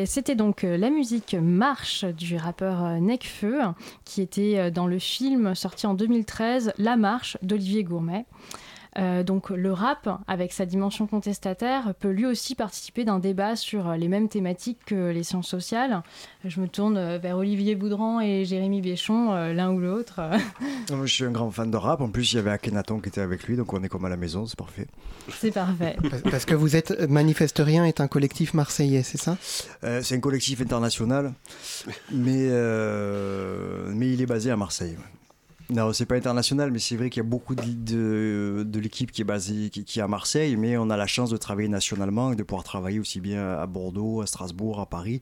[0.08, 3.60] C'était donc euh, la musique Marche du rappeur euh, Necfeu,
[4.06, 8.24] qui était euh, dans le film sorti en 2013, La Marche d'Olivier Gourmet.
[8.96, 13.92] Euh, donc le rap, avec sa dimension contestataire, peut lui aussi participer d'un débat sur
[13.92, 16.02] les mêmes thématiques que les sciences sociales.
[16.44, 20.20] Je me tourne euh, vers Olivier Boudran et Jérémy Biéchon, euh, l'un ou l'autre.
[21.04, 22.00] Je suis un grand fan de rap.
[22.00, 24.08] En plus, il y avait Akhenaton qui était avec lui, donc on est comme à
[24.08, 24.86] la maison, c'est parfait.
[25.30, 25.96] C'est parfait.
[26.10, 29.36] Parce- Parce que vous êtes Manifesterien est un collectif marseillais, c'est ça?
[29.84, 31.32] Euh, c'est un collectif international,
[32.10, 34.96] mais, euh, mais il est basé à Marseille.
[35.70, 39.20] Non, c'est pas international, mais c'est vrai qu'il y a beaucoup de, de, l'équipe qui
[39.20, 42.36] est basée qui, est à Marseille, mais on a la chance de travailler nationalement et
[42.36, 45.20] de pouvoir travailler aussi bien à Bordeaux, à Strasbourg, à Paris.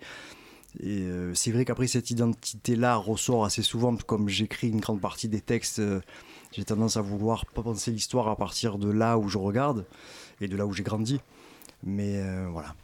[0.80, 5.28] Et euh, c'est vrai qu'après, cette identité-là ressort assez souvent, comme j'écris une grande partie
[5.28, 6.00] des textes, euh,
[6.52, 9.84] j'ai tendance à vouloir penser l'histoire à partir de là où je regarde
[10.40, 11.20] et de là où j'ai grandi.
[11.82, 12.74] Mais euh, voilà.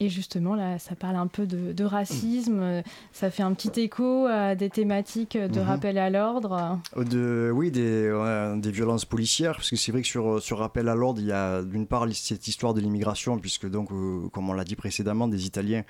[0.00, 2.58] Et justement, là, ça parle un peu de, de racisme.
[2.60, 5.66] euh, Ça fait un petit écho à des thématiques de Mhm.
[5.66, 6.80] rappel à l'ordre.
[6.96, 8.10] De, oui, des,
[8.56, 11.32] des violences policières, parce que c'est vrai que sur, sur rappel à l'ordre, il y
[11.32, 15.28] a d'une part cette histoire de l'immigration, puisque donc, euh, comme on l'a dit précédemment,
[15.28, 15.84] des Italiens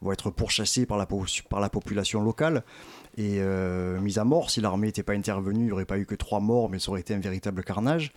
[0.00, 1.06] vont être pourchassés par la,
[1.50, 2.62] par la population locale
[3.20, 4.50] et euh, mis à mort.
[4.50, 6.90] Si l'armée n'était pas intervenue, il n'y aurait pas eu que trois morts, mais ça
[6.90, 8.12] aurait été un véritable carnage.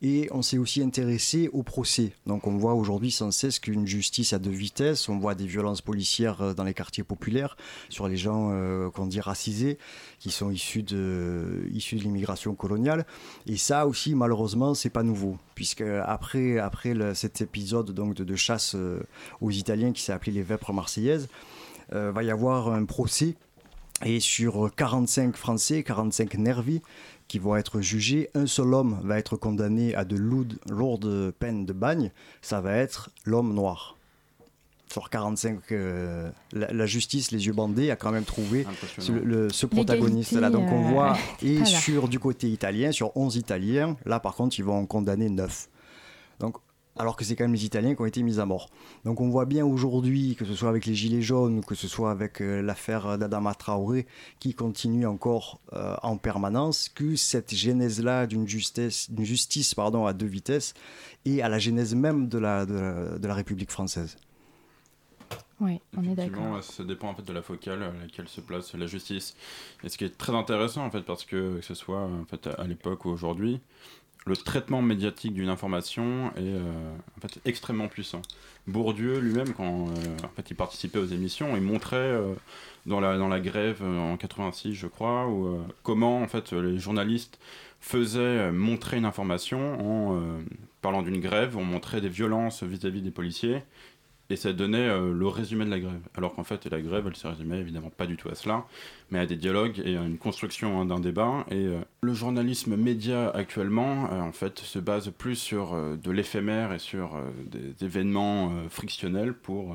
[0.00, 2.12] Et on s'est aussi intéressé au procès.
[2.26, 5.82] Donc on voit aujourd'hui sans cesse qu'une justice à deux vitesses, on voit des violences
[5.82, 7.58] policières euh, dans les quartiers populaires
[7.90, 9.76] sur les gens euh, qu'on dit racisés,
[10.18, 13.04] qui sont issus de, l'immigration coloniale.
[13.46, 18.74] Et ça aussi, malheureusement, c'est pas nouveau, puisque après, après cet épisode de, chasse
[19.40, 21.28] aux Italiens qui s'est appelé les Vêpres marseillaises,
[21.92, 23.36] euh, va y avoir un procès
[24.04, 26.82] et sur 45 Français, 45 nervis
[27.28, 31.64] qui vont être jugés, un seul homme va être condamné à de lourdes, lourdes peines
[31.66, 33.96] de bagne, ça va être l'homme noir.
[34.92, 39.20] Sur 45, euh, la, la justice, les yeux bandés, a quand même trouvé ce, Impressionnant.
[39.24, 40.48] le- ce protagoniste-là.
[40.50, 44.58] Donc on euh, voit, et sur du côté italien, sur 11 Italiens, là par contre,
[44.60, 45.68] ils vont en condamner 9.
[46.98, 48.70] Alors que c'est quand même les Italiens qui ont été mis à mort.
[49.04, 51.88] Donc on voit bien aujourd'hui, que ce soit avec les Gilets jaunes, ou que ce
[51.88, 54.06] soit avec euh, l'affaire d'Adama Traoré,
[54.38, 60.12] qui continue encore euh, en permanence, que cette genèse-là d'une justice, d'une justice pardon, à
[60.12, 60.74] deux vitesses
[61.26, 64.16] est à la genèse même de la, de la, de la République française.
[65.58, 66.64] Oui, on est Effectivement, d'accord.
[66.64, 69.34] ça dépend en fait de la focale à laquelle se place la justice.
[69.84, 72.46] Et ce qui est très intéressant en fait, parce que que ce soit en fait
[72.46, 73.60] à l'époque ou aujourd'hui,
[74.26, 78.22] le traitement médiatique d'une information est euh, en fait extrêmement puissant.
[78.66, 82.34] Bourdieu lui-même, quand euh, en fait il participait aux émissions, il montrait euh,
[82.86, 85.28] dans la dans la grève en 86, je crois,
[85.84, 87.38] comment en fait les journalistes
[87.80, 90.20] faisaient montrer une information en
[90.82, 93.62] parlant d'une grève, on montrait des violences vis-à-vis des policiers
[94.28, 96.00] et ça donnait euh, le résumé de la grève.
[96.16, 98.64] Alors qu'en fait, la grève, elle se résumait évidemment pas du tout à cela,
[99.10, 101.44] mais à des dialogues et à une construction hein, d'un débat.
[101.50, 106.72] Et euh, le journalisme média actuellement, euh, en fait, se base plus sur de l'éphémère
[106.72, 109.74] et sur des événements frictionnels pour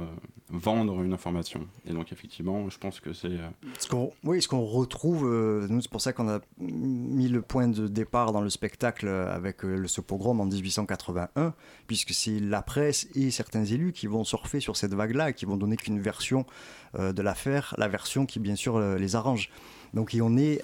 [0.50, 1.68] vendre une information.
[1.86, 3.38] Et donc, effectivement, je pense que c'est.
[3.80, 3.88] Ce
[4.24, 5.24] oui, ce qu'on retrouve,
[5.70, 9.64] nous, c'est pour ça qu'on a mis le point de départ dans le spectacle avec
[9.64, 11.54] le, ce pogrom en 1881,
[11.88, 15.46] puisque c'est la presse et certains élus qui vont surfer sur cette vague-là et qui
[15.46, 16.46] vont donner qu'une version
[16.98, 19.50] euh, de l'affaire, la version qui, bien sûr, euh, les arrange.
[19.94, 20.62] Donc, et on est,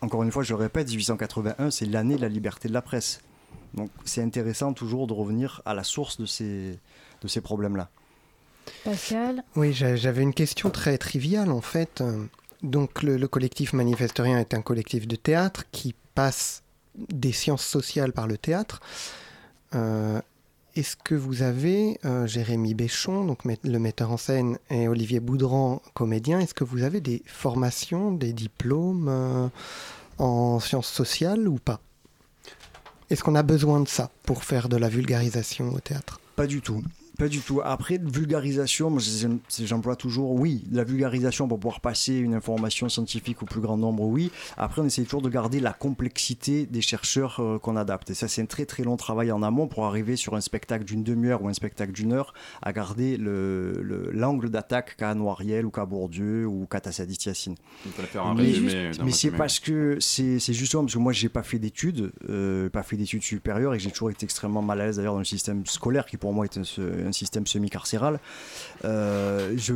[0.00, 3.20] encore une fois, je le répète, 1881, c'est l'année de la liberté de la presse.
[3.74, 6.78] Donc, c'est intéressant toujours de revenir à la source de ces,
[7.22, 7.88] de ces problèmes-là.
[8.84, 9.44] Pascal?
[9.56, 12.02] Oui, j'a- j'avais une question très triviale en fait.
[12.62, 16.62] Donc le, le collectif Manifestorien est un collectif de théâtre qui passe
[16.94, 18.80] des sciences sociales par le théâtre.
[19.74, 20.20] Euh,
[20.76, 25.82] Est-ce que vous avez, euh, Jérémy Béchon, donc le metteur en scène, et Olivier Boudran,
[25.94, 29.48] comédien, est-ce que vous avez des formations, des diplômes euh,
[30.18, 31.80] en sciences sociales ou pas?
[33.10, 36.20] Est-ce qu'on a besoin de ça pour faire de la vulgarisation au théâtre?
[36.36, 36.82] Pas du tout.
[37.20, 37.60] Pas du tout.
[37.62, 38.96] Après, vulgarisation,
[39.64, 44.04] j'emploie toujours, oui, la vulgarisation pour pouvoir passer une information scientifique au plus grand nombre,
[44.04, 44.30] oui.
[44.56, 48.10] Après, on essaie toujours de garder la complexité des chercheurs euh, qu'on adapte.
[48.10, 50.84] Et ça, c'est un très très long travail en amont pour arriver sur un spectacle
[50.84, 55.66] d'une demi-heure ou un spectacle d'une heure à garder le- le- l'angle d'attaque qu'a Noiriel
[55.66, 57.54] ou qu'a Bourdieu ou qu'a Tassadis Yassine.
[58.34, 62.12] Mais, juste- mais c'est parce que c'est justement parce que moi j'ai pas fait d'études,
[62.30, 65.18] euh, pas fait d'études supérieures et j'ai toujours été extrêmement mal à l'aise d'ailleurs dans
[65.18, 68.18] le système scolaire qui pour moi est un, un système semi-carcéral.
[68.84, 69.74] Euh, je,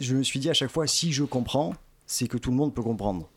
[0.00, 1.74] je me suis dit à chaque fois si je comprends,
[2.06, 3.28] c'est que tout le monde peut comprendre.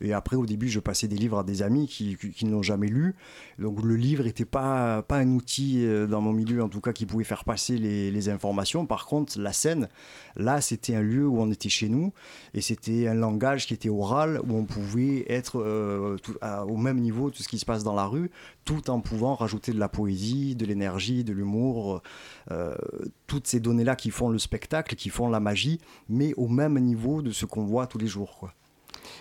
[0.00, 2.62] Et après, au début, je passais des livres à des amis qui, qui, ne l'ont
[2.62, 3.14] jamais lu.
[3.58, 6.92] Donc le livre n'était pas, pas un outil, euh, dans mon milieu en tout cas,
[6.92, 8.86] qui pouvait faire passer les, informations.
[8.86, 9.88] Par contre, la scène,
[10.36, 12.12] là, c'était un lieu où on était chez nous.
[12.54, 16.16] Et c'était un langage qui était oral, où on pouvait être euh,
[16.68, 18.30] au même niveau de tout ce qui se passe dans la rue,
[18.64, 22.02] tout en pouvant rajouter de la poésie, de l'énergie, de l'humour,
[22.50, 22.74] euh,
[23.26, 27.22] toutes ces données-là qui font le spectacle, qui font la magie, mais au même niveau
[27.22, 28.50] de ce qu'on voit tous les jours.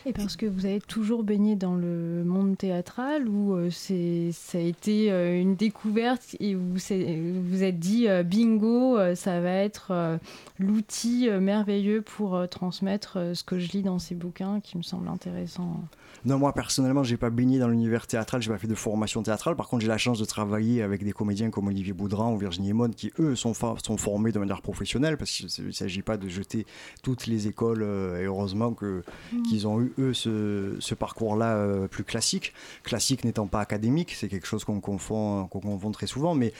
[0.05, 4.57] Et parce que vous avez toujours baigné dans le monde théâtral ou euh, c'est ça
[4.57, 9.51] a été euh, une découverte et vous vous vous êtes dit euh, bingo, ça va
[9.51, 10.19] être
[10.57, 15.81] l'outil merveilleux pour transmettre ce que je lis dans ces bouquins qui me semblent intéressants.
[16.25, 19.55] Non, moi personnellement, j'ai pas baigné dans l'univers théâtral, j'ai pas fait de formation théâtrale.
[19.55, 22.69] Par contre, j'ai la chance de travailler avec des comédiens comme Olivier Boudran ou Virginie
[22.71, 26.27] Emon qui, eux, sont, sont formés de manière professionnelle parce qu'il ne s'agit pas de
[26.27, 26.65] jeter
[27.03, 27.83] toutes les écoles
[28.19, 29.43] et heureusement que- Mhm.
[29.43, 32.53] qu'ils ont ont eu, eux, ce, ce parcours-là euh, plus classique.
[32.83, 36.53] Classique n'étant pas académique, c'est quelque chose qu'on confond, qu'on confond très souvent, mais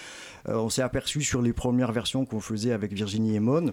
[0.48, 3.72] euh, on s'est aperçu sur les premières versions qu'on faisait avec Virginie et Mon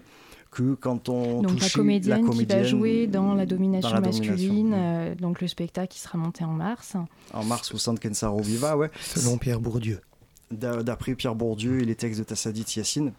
[0.49, 4.31] que quand on donc la comédienne, qui va jouer dans la domination dans la domination,
[4.31, 6.95] masculine, euh, donc le spectacle qui sera monté en mars.
[7.33, 8.89] en mars au centre Kensaro Viva, ouais.
[9.01, 9.99] Selon Pierre Bourdieu.
[10.49, 13.11] D'a- D'après Pierre Bourdieu et les textes de Tassadit Yassine,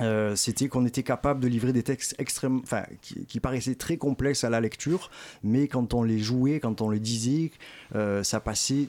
[0.00, 4.44] euh, c'était qu'on était capable de livrer des textes extrêmement, enfin, qui, paraissaient très complexes
[4.44, 5.10] à la lecture,
[5.42, 7.50] mais quand on les jouait, quand on les disait,
[7.94, 8.88] euh, ça passait,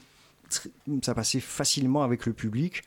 [1.02, 2.84] ça passait facilement avec le public.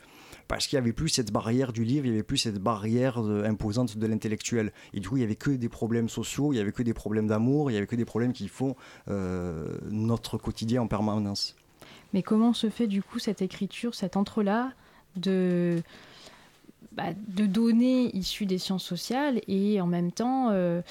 [0.49, 3.23] Parce qu'il n'y avait plus cette barrière du livre, il n'y avait plus cette barrière
[3.23, 4.73] euh, imposante de l'intellectuel.
[4.93, 6.93] Et du coup, il n'y avait que des problèmes sociaux, il n'y avait que des
[6.93, 8.75] problèmes d'amour, il n'y avait que des problèmes qui font
[9.89, 11.55] notre quotidien en permanence.
[12.13, 14.73] Mais comment se fait du coup cette écriture, cet entre-là
[15.15, 15.81] de,
[16.95, 20.81] bah, de données issues des sciences sociales et en même temps euh,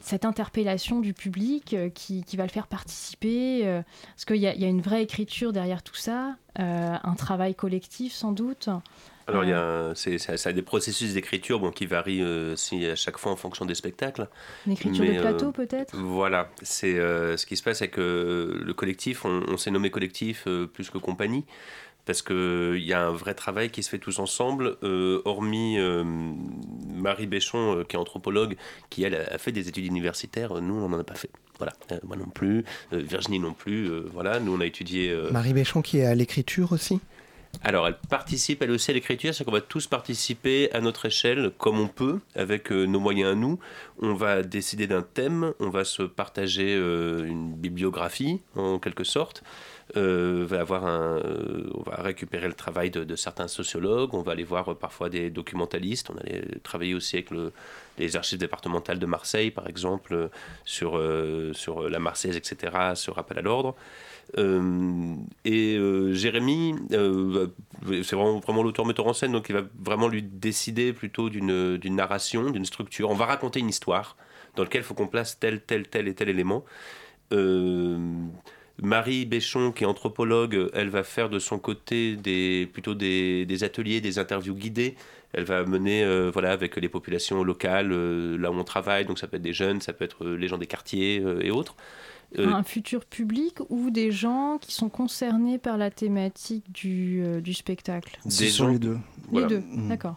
[0.00, 3.82] cette interpellation du public euh, qui, qui va le faire participer euh,
[4.14, 8.12] Parce qu'il y, y a une vraie écriture derrière tout ça, euh, un travail collectif
[8.12, 8.68] sans doute.
[9.28, 12.84] Alors, il y a c'est, ça, a des processus d'écriture bon, qui varient euh, si,
[12.86, 14.28] à chaque fois en fonction des spectacles.
[14.66, 15.96] Une écriture Mais, de plateau euh, peut-être?
[15.96, 19.90] Voilà, c'est euh, ce qui se passe, c'est que le collectif, on, on s'est nommé
[19.90, 21.44] collectif plus que compagnie,
[22.04, 26.04] parce qu'il y a un vrai travail qui se fait tous ensemble, euh, hormis euh,
[26.04, 28.56] Marie Béchon, euh, qui est anthropologue,
[28.90, 31.30] qui elle a fait des études universitaires, nous on n'en a pas fait.
[31.58, 35.16] Voilà, moi non plus, Virginie non plus, voilà, nous on a étudié...
[35.30, 36.98] Marie Béchon qui est à l'écriture aussi?
[37.64, 41.52] Alors, elle participe elle aussi à l'écriture, c'est qu'on va tous participer à notre échelle
[41.58, 43.58] comme on peut, avec euh, nos moyens à nous.
[44.00, 49.44] On va décider d'un thème, on va se partager euh, une bibliographie, en quelque sorte.
[49.94, 54.32] Euh, va avoir un, euh, on va récupérer le travail de, certains sociologues, on va
[54.32, 57.52] aller voir euh, parfois des documentalistes, on allait travailler aussi avec le-
[57.98, 60.30] les archives départementales de Marseille, par exemple,
[60.64, 60.98] sur,
[61.52, 63.74] sur la Marseillaise, etc., sur rappel à l'ordre.
[65.44, 65.78] Et
[66.14, 71.28] Jérémy, c'est vraiment, vraiment l'auteur metteur en scène, donc il va vraiment lui décider plutôt
[71.28, 73.10] d'une narration, d'une structure.
[73.10, 74.16] On va raconter une histoire
[74.56, 76.64] dans laquelle il faut qu'on place tel, tel, tel et tel élément.
[78.82, 83.46] Euh, Marie Béchon, qui est anthropologue, elle va faire de son côté des, plutôt des,
[83.46, 84.94] des ateliers, des interviews guidées.
[85.34, 89.18] Elle va mener euh, voilà, avec les populations locales, euh, là où on travaille, donc
[89.18, 91.50] ça peut être des jeunes, ça peut être euh, les gens des quartiers euh, et
[91.50, 91.74] autres.
[92.38, 97.40] Euh, un futur public ou des gens qui sont concernés par la thématique du, euh,
[97.40, 98.18] du spectacle?
[98.24, 98.98] Des gens- les deux.
[99.30, 99.48] Voilà.
[99.48, 100.16] Les deux, d'accord.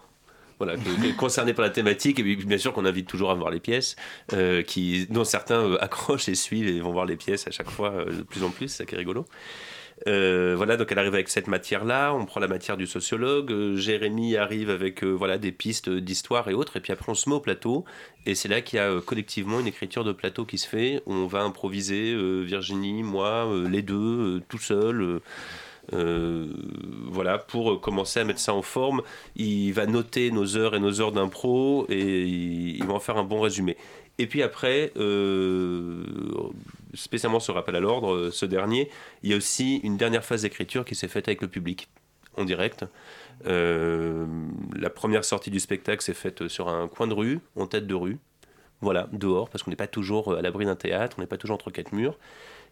[1.18, 3.96] Concernés par la thématique, et bien sûr qu'on invite toujours à voir les pièces,
[4.34, 7.70] euh, qui, dont certains euh, accrochent et suivent et vont voir les pièces à chaque
[7.70, 9.26] fois euh, de plus en plus, c'est ça qui est rigolo.
[10.06, 14.70] Voilà, donc elle arrive avec cette matière-là, on prend la matière du sociologue, Jérémy arrive
[14.70, 17.86] avec voilà, des pistes d'histoire et autres, et puis après on se met au plateau,
[18.26, 21.28] et c'est là qu'il y a collectivement une écriture de plateau qui se fait, on
[21.28, 22.14] va improviser,
[22.44, 25.22] Virginie, moi, les deux, tout seul.
[25.94, 26.48] Euh,
[27.08, 29.02] voilà, pour commencer à mettre ça en forme,
[29.36, 33.24] il va noter nos heures et nos heures d'impro et il, va en faire un
[33.24, 33.78] bon résumé.
[34.18, 36.04] Et puis après, euh,
[36.94, 38.90] spécialement ce rappel à l'ordre, euh, ce dernier,
[39.24, 41.90] il y a aussi une dernière phase d'écriture qui s'est faite avec le public
[42.38, 42.86] en direct.
[43.46, 47.96] La première sortie du spectacle s'est faite sur un coin de rue, en tête de
[47.96, 48.18] rue.
[48.82, 51.56] Voilà, dehors, parce qu'on n'est pas toujours à l'abri d'un théâtre, on n'est pas toujours
[51.56, 52.18] entre quatre murs.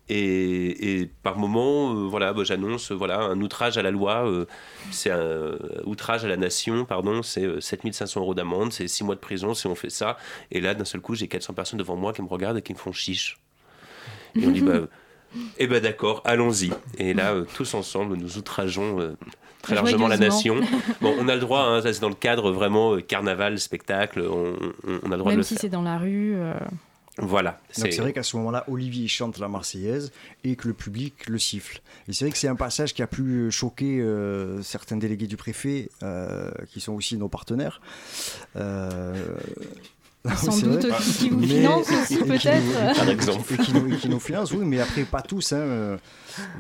[0.09, 4.27] Et, et par moment, euh, voilà, bah, j'annonce euh, voilà, un outrage à la loi,
[4.27, 4.45] euh,
[4.91, 9.15] c'est un outrage à la nation, pardon, c'est euh, 7500 euros d'amende, c'est 6 mois
[9.15, 10.17] de prison si on fait ça.
[10.51, 12.73] Et là, d'un seul coup, j'ai 400 personnes devant moi qui me regardent et qui
[12.73, 13.39] me font chiche.
[14.35, 14.73] Et on dit, bah,
[15.57, 16.71] eh ben d'accord, allons-y.
[16.97, 19.15] Et là, tous ensemble, nous outrageons
[19.61, 20.59] très largement la nation.
[20.99, 24.53] Bon, on a le droit, hein, ça c'est dans le cadre vraiment carnaval, spectacle, on,
[24.85, 26.35] on- on a le droit de Même le si c'est dans la rue.
[27.19, 27.59] Euh, Voilà.
[27.77, 30.11] Donc c'est vrai qu'à ce moment-là, Olivier chante la Marseillaise
[30.43, 31.81] et que le public le siffle.
[32.07, 35.37] Et c'est vrai que c'est un passage qui a pu choquer euh, certains délégués du
[35.37, 37.81] préfet, euh, qui sont aussi nos partenaires.
[38.55, 39.35] Euh,
[40.37, 40.97] Sans c'est doute vrai.
[41.17, 42.45] qui vous Mais- financent aussi, qui peut-être.
[42.63, 43.53] nous- Par exemple.
[43.53, 45.51] Et qui nous, et qui nous financent, oui, mais après pas tous.
[45.51, 45.97] hein, euh,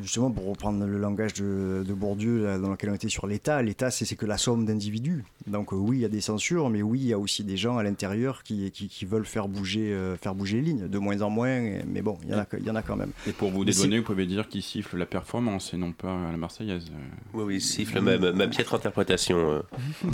[0.01, 3.61] justement, pour reprendre le langage de, de Bourdieu, là, dans lequel on était sur l'État,
[3.61, 5.23] l'État c'est que la somme d'individus.
[5.47, 7.55] Donc euh, oui, il y a des censures, mais oui, il y a aussi des
[7.55, 10.97] gens à l'intérieur qui, qui, qui veulent faire bouger, euh, faire bouger les lignes, de
[10.99, 13.11] moins en moins, mais bon, il y, en a, il y en a quand même.
[13.27, 16.37] Et pour vous dédouaner, vous pouvez dire qu'il siffle la performance et non pas la
[16.37, 16.91] Marseillaise.
[17.33, 19.37] Oui, oui, siffle ma, ma- ma piètre interprétation.
[19.37, 19.61] euh.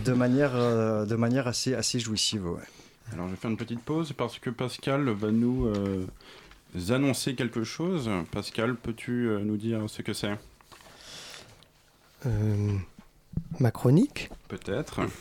[0.05, 2.45] de manière, euh, de manière assez, assez jouissive.
[2.45, 2.61] Ouais.
[3.13, 6.05] Alors je vais faire une petite pause parce que Pascal va nous euh,
[6.89, 8.09] annoncer quelque chose.
[8.31, 10.37] Pascal, peux-tu euh, nous dire ce que c'est?
[12.25, 12.73] Euh,
[13.59, 14.29] ma chronique?
[14.47, 15.01] Peut-être.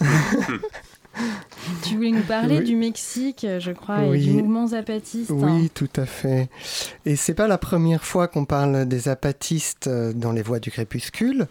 [1.82, 2.64] Tu voulais nous parler Oui.
[2.64, 4.24] du Mexique, je crois, et Oui.
[4.24, 5.32] du mouvement zapatiste.
[5.32, 5.36] hein.
[5.58, 6.48] Oui, tout à fait.
[7.06, 11.48] Et c'est pas la première fois qu'on parle des zapatistes dans les voies du crépuscule,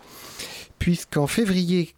[0.79, 1.93] puisqu'en février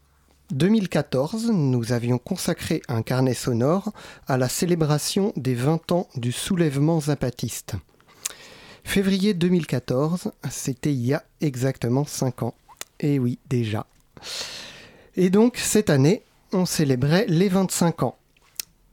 [0.52, 3.92] 2014, nous avions consacré un carnet sonore
[4.28, 7.76] à la célébration des 20 ans du soulèvement zapatiste.
[8.84, 12.56] Février 2014, c'était il y a exactement 5 ans.
[13.00, 13.86] Et oui, déjà.
[15.16, 18.18] Et donc, cette année, on célébrait les 25 ans.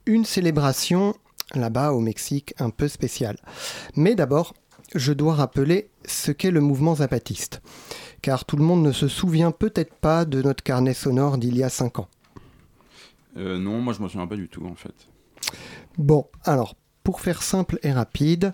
[0.05, 1.15] Une célébration,
[1.55, 3.39] là-bas au Mexique, un peu spéciale.
[3.95, 4.53] Mais d'abord,
[4.95, 7.63] je dois rappeler ce qu'est le mouvement zapatiste.
[8.27, 11.63] Car tout le monde ne se souvient peut-être pas de notre carnet sonore d'il y
[11.63, 12.09] a 5 ans.
[13.37, 14.95] Euh, non, moi je m'en souviens pas du tout en fait.
[15.97, 16.75] Bon, alors,
[17.05, 18.53] pour faire simple et rapide,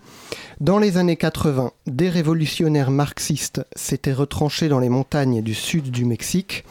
[0.61, 6.05] dans les années 80, des révolutionnaires marxistes s'étaient retranchés dans les montagnes du sud du
[6.05, 6.64] Mexique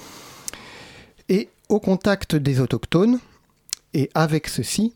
[1.28, 3.18] et au contact des autochtones,
[3.96, 4.94] et avec ceci,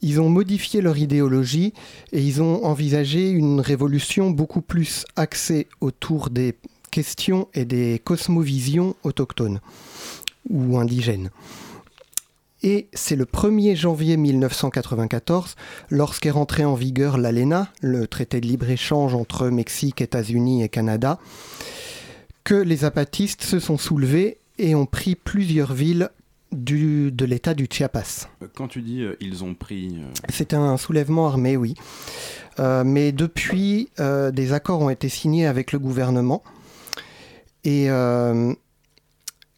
[0.00, 1.74] ils ont modifié leur idéologie
[2.12, 6.54] et ils ont envisagé une révolution beaucoup plus axée autour des
[7.00, 9.60] questions et des cosmovisions autochtones
[10.48, 11.28] ou indigènes.
[12.62, 15.56] Et c'est le 1er janvier 1994,
[15.90, 21.18] lorsqu'est rentré en vigueur l'ALENA, le traité de libre-échange entre Mexique, États-Unis et Canada,
[22.44, 26.08] que les zapatistes se sont soulevés et ont pris plusieurs villes
[26.50, 28.28] du- de l'état du Chiapas.
[28.54, 29.88] Quand tu dis euh, ils ont pris.
[29.98, 31.74] euh, C'était un soulèvement armé, oui.
[32.58, 33.90] Euh, mais depuis,
[34.32, 36.42] des accords ont été signés avec le gouvernement.
[37.66, 38.54] Et, euh,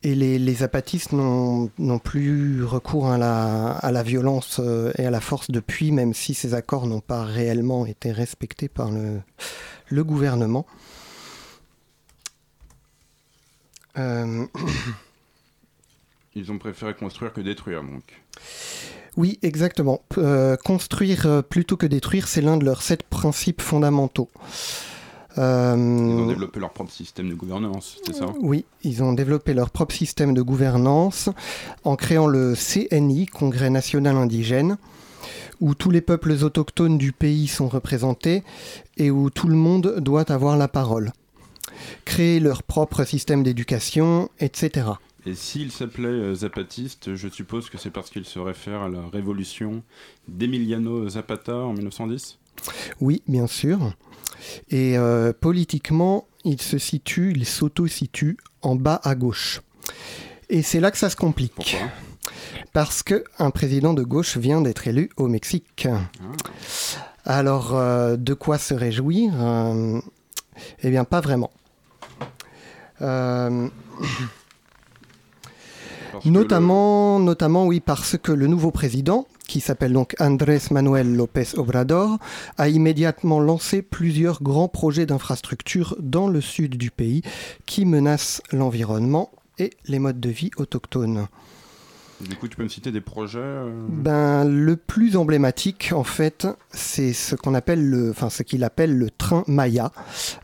[0.02, 5.10] et les, les zapatistes n'ont plus recours à la, à la violence euh, et à
[5.10, 9.20] la force depuis, même si ces accords n'ont pas réellement été respectés par le,
[9.88, 10.64] le gouvernement.
[13.98, 14.46] Euh,
[16.34, 18.22] Ils ont préféré construire que détruire donc.
[19.18, 20.00] Oui, exactement.
[20.16, 24.30] Euh, construire plutôt que détruire, c'est l'un de leurs sept principes fondamentaux.
[25.38, 28.26] Euh, Ils ont développé leur propre système de gouvernance, c'est ça?
[28.40, 31.28] Oui, ils ont développé leur propre système de gouvernance
[31.84, 34.78] en créant le CNI, Congrès national indigène,
[35.60, 38.42] où tous les peuples autochtones du pays sont représentés
[38.96, 41.12] et où tout le monde doit avoir la parole.
[42.04, 44.88] Créer leur propre système d'éducation, etc.
[45.26, 49.06] Et s'ils s'appelaient euh, zapatistes, je suppose que c'est parce qu'ils se réfèrent à la
[49.12, 49.82] révolution
[50.26, 52.38] d'Emiliano Zapata en 1910
[53.00, 53.92] Oui, bien sûr.
[54.70, 59.60] Et euh, politiquement, il se situe, il s'auto-situe en bas à gauche.
[60.48, 61.76] Et c'est là que ça se complique.
[62.72, 65.88] Parce que un président de gauche vient d'être élu au Mexique.
[67.24, 70.00] Alors, euh, de quoi se réjouir Euh,
[70.82, 71.50] Eh bien, pas vraiment.
[73.02, 73.68] Euh,
[76.24, 82.18] Notamment, notamment, oui, parce que le nouveau président, qui s'appelle donc Andrés Manuel López Obrador,
[82.56, 87.22] a immédiatement lancé plusieurs grands projets d'infrastructures dans le sud du pays
[87.66, 91.26] qui menacent l'environnement et les modes de vie autochtones.
[92.20, 96.48] Du coup, tu peux me citer des projets euh, Ben, le plus emblématique, en fait,
[96.70, 99.92] c'est ce qu'on appelle le, enfin, ce qu'il appelle le train Maya.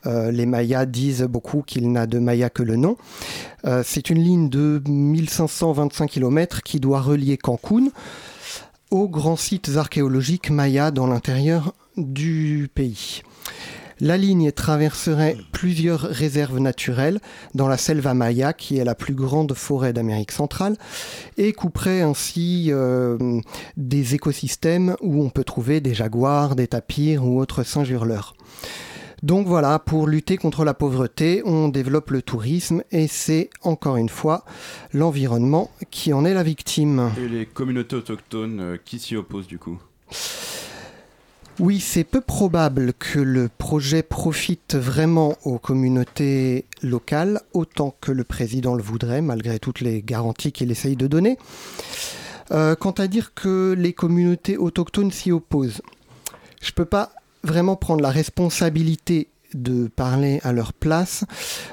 [0.06, 2.96] Euh, les Mayas disent beaucoup qu'il n'a de Maya que le nom.
[3.64, 7.88] Euh, c'est une ligne de 1525 km qui doit relier Cancun
[8.94, 13.22] aux grands sites archéologiques mayas dans l'intérieur du pays.
[13.98, 17.18] La ligne traverserait plusieurs réserves naturelles
[17.56, 20.76] dans la selva maya, qui est la plus grande forêt d'Amérique centrale,
[21.38, 23.40] et couperait ainsi euh,
[23.76, 28.36] des écosystèmes où on peut trouver des jaguars, des tapirs ou autres singes hurleurs.
[29.24, 34.10] Donc voilà, pour lutter contre la pauvreté, on développe le tourisme et c'est encore une
[34.10, 34.44] fois
[34.92, 37.10] l'environnement qui en est la victime.
[37.16, 39.80] Et les communautés autochtones euh, qui s'y opposent du coup?
[41.58, 48.24] Oui, c'est peu probable que le projet profite vraiment aux communautés locales autant que le
[48.24, 51.38] président le voudrait, malgré toutes les garanties qu'il essaye de donner.
[52.50, 55.80] Euh, quant à dire que les communautés autochtones s'y opposent,
[56.60, 57.10] je peux pas
[57.44, 61.24] vraiment prendre la responsabilité de parler à leur place.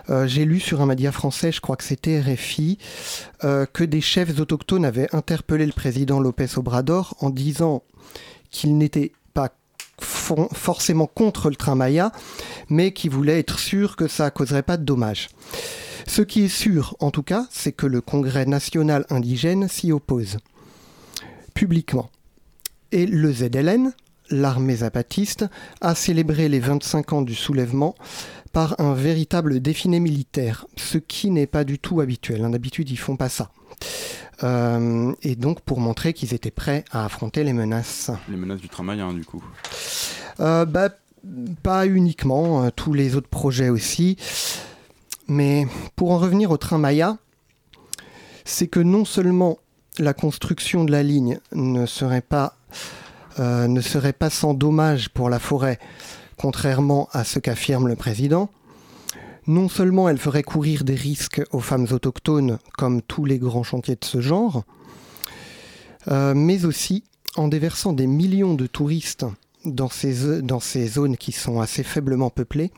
[0.10, 2.78] Euh, J'ai lu sur un média français, je crois que c'était RFI,
[3.44, 7.82] euh, que des chefs autochtones avaient interpellé le président Lopez Obrador en disant
[8.52, 9.50] qu'il n'était pas
[10.00, 12.12] for- forcément contre le train Maya,
[12.70, 15.30] mais qu'il voulait être sûr que ça causerait pas de dommages.
[16.06, 20.38] Ce qui est sûr, en tout cas, c'est que le Congrès national indigène s'y oppose
[21.54, 22.10] publiquement.
[22.92, 23.94] Et le ZLN,
[24.32, 25.46] l'armée zapatiste,
[25.82, 27.96] a célébré les 25 ans du soulèvement
[28.54, 32.44] par un véritable défilé militaire, ce qui n'est pas du tout habituel.
[32.44, 32.50] hein.
[32.50, 33.52] D'habitude, ils font pas ça.
[34.44, 38.12] euh, et donc pour montrer qu'ils étaient prêts à affronter les menaces.
[38.30, 39.44] Les menaces du train Maya, du coup
[40.40, 40.90] euh, bah,
[41.64, 44.18] Pas uniquement, tous les autres projets aussi.
[45.28, 45.66] Mais
[45.96, 47.18] pour en revenir au train Maya,
[48.44, 49.60] c'est que non seulement
[50.00, 52.58] la construction de la ligne ne serait pas,
[53.40, 55.80] ne serait pas sans dommage pour la forêt,
[56.38, 58.50] contrairement à ce qu'affirme le président,
[59.48, 63.96] non seulement elle ferait courir des risques aux femmes autochtones, comme tous les grands chantiers
[63.96, 64.64] de ce genre,
[66.08, 67.04] euh, mais aussi
[67.36, 69.26] en déversant des millions de touristes
[69.66, 72.72] dans ces, dans ces zones qui sont assez faiblement peuplées,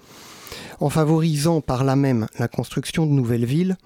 [0.79, 3.77] en favorisant par là même la construction de nouvelles villes,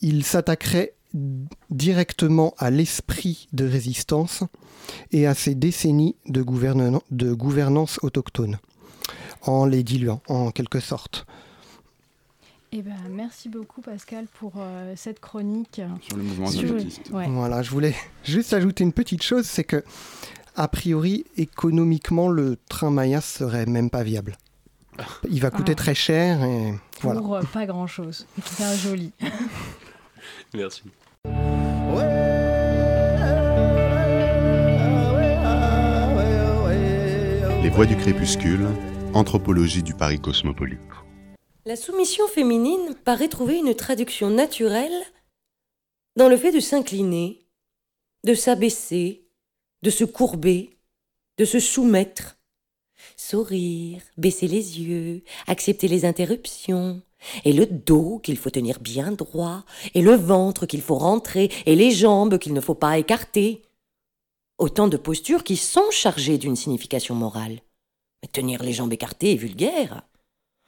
[0.00, 0.94] il s'attaquerait
[1.70, 4.44] directement à l'esprit de résistance
[5.12, 6.44] et à ces décennies de,
[7.10, 8.58] de gouvernance autochtone,
[9.42, 11.26] en les diluant en quelque sorte.
[12.72, 16.50] Eh ben, merci beaucoup Pascal pour euh, cette chronique sur le mouvement
[17.28, 17.94] Voilà, je voulais
[18.24, 19.84] juste ajouter une petite chose, c'est que
[20.56, 24.36] a priori économiquement le train Maya serait même pas viable.
[25.30, 25.76] Il va coûter ah.
[25.76, 27.40] très cher et pour voilà.
[27.40, 28.26] Euh, pas grand chose.
[28.44, 29.12] C'est joli.
[30.54, 30.82] merci.
[37.62, 38.66] Les voix du crépuscule,
[39.14, 40.78] anthropologie du Paris cosmopolite.
[41.64, 45.02] La soumission féminine paraît trouver une traduction naturelle
[46.14, 47.40] dans le fait de s'incliner,
[48.24, 49.26] de s'abaisser,
[49.82, 50.78] de se courber,
[51.38, 52.38] de se soumettre,
[53.16, 57.02] sourire, baisser les yeux, accepter les interruptions,
[57.44, 59.64] et le dos qu'il faut tenir bien droit,
[59.94, 63.62] et le ventre qu'il faut rentrer, et les jambes qu'il ne faut pas écarter.
[64.58, 67.60] Autant de postures qui sont chargées d'une signification morale.
[68.32, 70.02] Tenir les jambes écartées est vulgaire.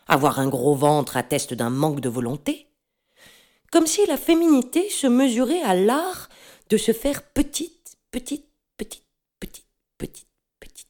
[0.07, 2.67] Avoir un gros ventre atteste d'un manque de volonté.
[3.71, 6.29] Comme si la féminité se mesurait à l'art
[6.71, 8.47] de se faire petite, petite,
[8.77, 9.05] petite,
[9.41, 9.67] petite,
[9.99, 10.29] petite,
[10.61, 10.89] petite.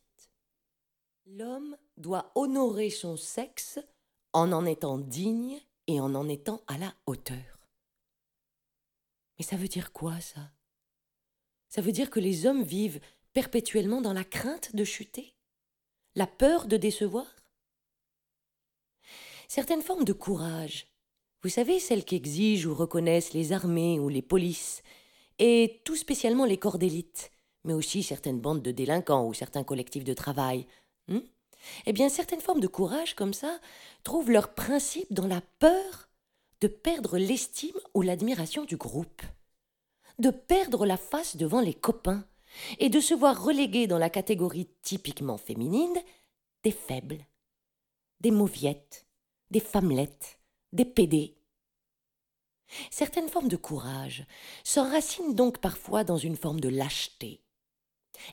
[1.26, 3.80] L'homme doit honorer son sexe
[4.38, 7.58] en en étant digne et en en étant à la hauteur.
[9.38, 10.52] Mais ça veut dire quoi ça?
[11.68, 13.00] Ça veut dire que les hommes vivent
[13.32, 15.34] perpétuellement dans la crainte de chuter?
[16.14, 17.26] La peur de décevoir?
[19.48, 20.86] Certaines formes de courage.
[21.42, 24.82] Vous savez, celles qu'exigent ou reconnaissent les armées ou les polices,
[25.38, 27.30] et tout spécialement les corps d'élite,
[27.64, 30.66] mais aussi certaines bandes de délinquants ou certains collectifs de travail.
[31.06, 31.20] Hmm?
[31.86, 33.58] Eh bien, certaines formes de courage comme ça
[34.04, 36.08] trouvent leur principe dans la peur
[36.60, 39.22] de perdre l'estime ou l'admiration du groupe,
[40.18, 42.24] de perdre la face devant les copains,
[42.78, 45.96] et de se voir relégués dans la catégorie typiquement féminine
[46.64, 47.26] des faibles,
[48.20, 49.06] des mauviettes,
[49.50, 50.38] des femmelettes,
[50.72, 51.36] des pédés.
[52.90, 54.26] Certaines formes de courage
[54.64, 57.42] s'enracinent donc parfois dans une forme de lâcheté.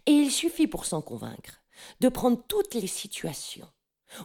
[0.05, 1.61] Et il suffit pour s'en convaincre
[1.99, 3.67] de prendre toutes les situations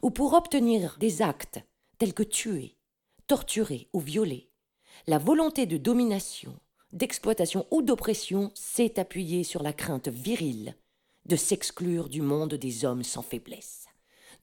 [0.03, 1.61] où pour obtenir des actes
[1.99, 2.77] tels que tuer,
[3.27, 4.51] torturer ou violer,
[5.07, 6.59] la volonté de domination,
[6.93, 10.77] d'exploitation ou d'oppression s'est appuyée sur la crainte virile
[11.27, 13.87] de s'exclure du monde des hommes sans faiblesse,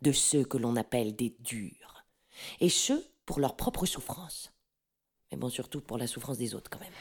[0.02, 2.06] de ceux que l'on appelle des durs
[2.60, 4.52] et ce, pour leur propre souffrance.
[5.32, 6.94] Mais bon, surtout pour la souffrance des autres quand même.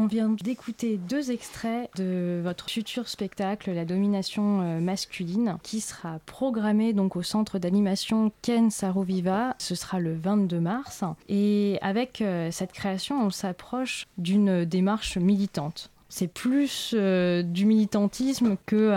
[0.00, 6.20] On vient d'écouter deux extraits de votre futur spectacle, La domination euh, masculine, qui sera
[6.24, 9.56] programmé donc au centre d'animation Ken Saroviva.
[9.58, 11.02] Ce sera le 22 mars.
[11.28, 18.56] Et avec euh, cette création, on s'approche d'une démarche militante c'est plus euh, du militantisme
[18.64, 18.92] que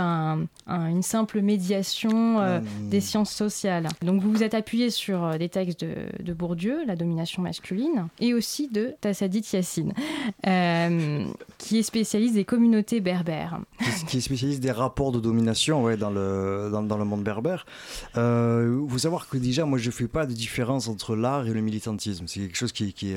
[0.67, 2.89] une simple médiation euh, mmh.
[2.89, 3.89] des sciences sociales.
[4.01, 8.33] Donc vous vous êtes appuyé sur euh, des textes de, Bourdieu, La domination masculine, et
[8.33, 9.93] aussi de Tassadit Yassine,
[11.57, 13.59] qui est spécialiste des communautés berbères.
[14.07, 17.65] Qui est spécialiste des rapports de domination ouais, dans, le, dans, le monde berbère.
[18.15, 21.53] Il faut savoir que déjà, moi, je ne fais pas de différence entre l'art et
[21.53, 22.25] le militantisme.
[22.27, 23.13] C'est quelque chose qui, qui,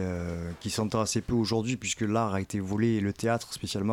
[0.60, 3.83] qui s'entend assez peu aujourd'hui, puisque l'art a été volé, et le théâtre spécialement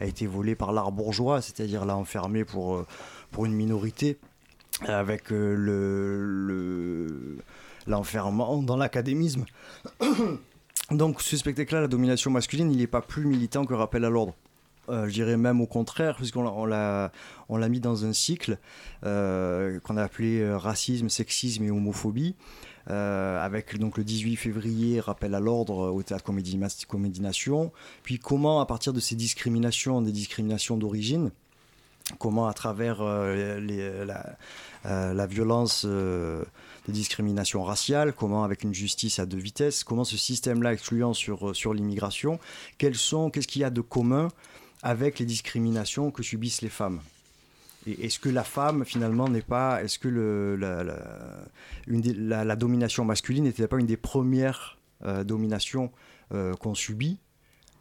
[0.00, 2.86] a été volé par l'art bourgeois, c'est-à-dire l'a enfermé pour, euh,
[3.30, 4.18] pour une minorité,
[4.86, 7.38] avec euh, le,
[7.86, 9.44] l'enfermement dans l'académisme.
[10.90, 14.34] Donc ce spectacle-là, la domination masculine, il n'est pas plus militant que rappel à l'ordre.
[14.90, 17.10] Euh, je dirais même au contraire, puisqu'on l'a,
[17.48, 18.58] on l'a mis dans un cycle
[19.02, 22.34] qu'on a appelé racisme, sexisme et homophobie.
[22.90, 27.72] Euh, avec donc le 18 février, rappel à l'ordre au théâtre Comédie, Comédie Nation,
[28.02, 31.30] puis comment à partir de ces discriminations, des discriminations d'origine,
[32.18, 34.04] comment à travers les,
[34.84, 40.74] la, violence des discriminations raciales, comment avec une justice à deux vitesses, comment ce système-là
[40.74, 42.38] excluant sur, sur l'immigration,
[42.76, 44.28] qu'est-ce qu'il y a de commun
[44.82, 47.00] avec les discriminations que subissent les femmes?
[47.86, 49.82] Est-ce que la femme, finalement, n'est pas.
[49.82, 50.56] Est-ce que le,
[51.86, 55.92] la, domination masculine n'était pas une des premières euh, dominations
[56.32, 57.18] euh, qu'on subit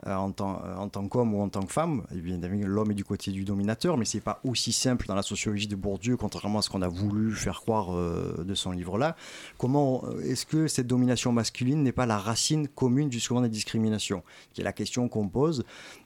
[0.06, 2.04] en tant, euh, en tant qu'homme ou en tant que femme.
[2.12, 5.76] L'homme est du côté du dominateur, mais c'est pas aussi simple dans la sociologie de
[5.76, 9.16] Bourdieu, contrairement à ce qu'on a voulu faire croire euh, de son livre-là.
[9.58, 14.24] Comment est-ce que cette domination masculine n'est pas la racine commune justement des discriminations
[14.54, 15.64] Qui est la question qu'on pose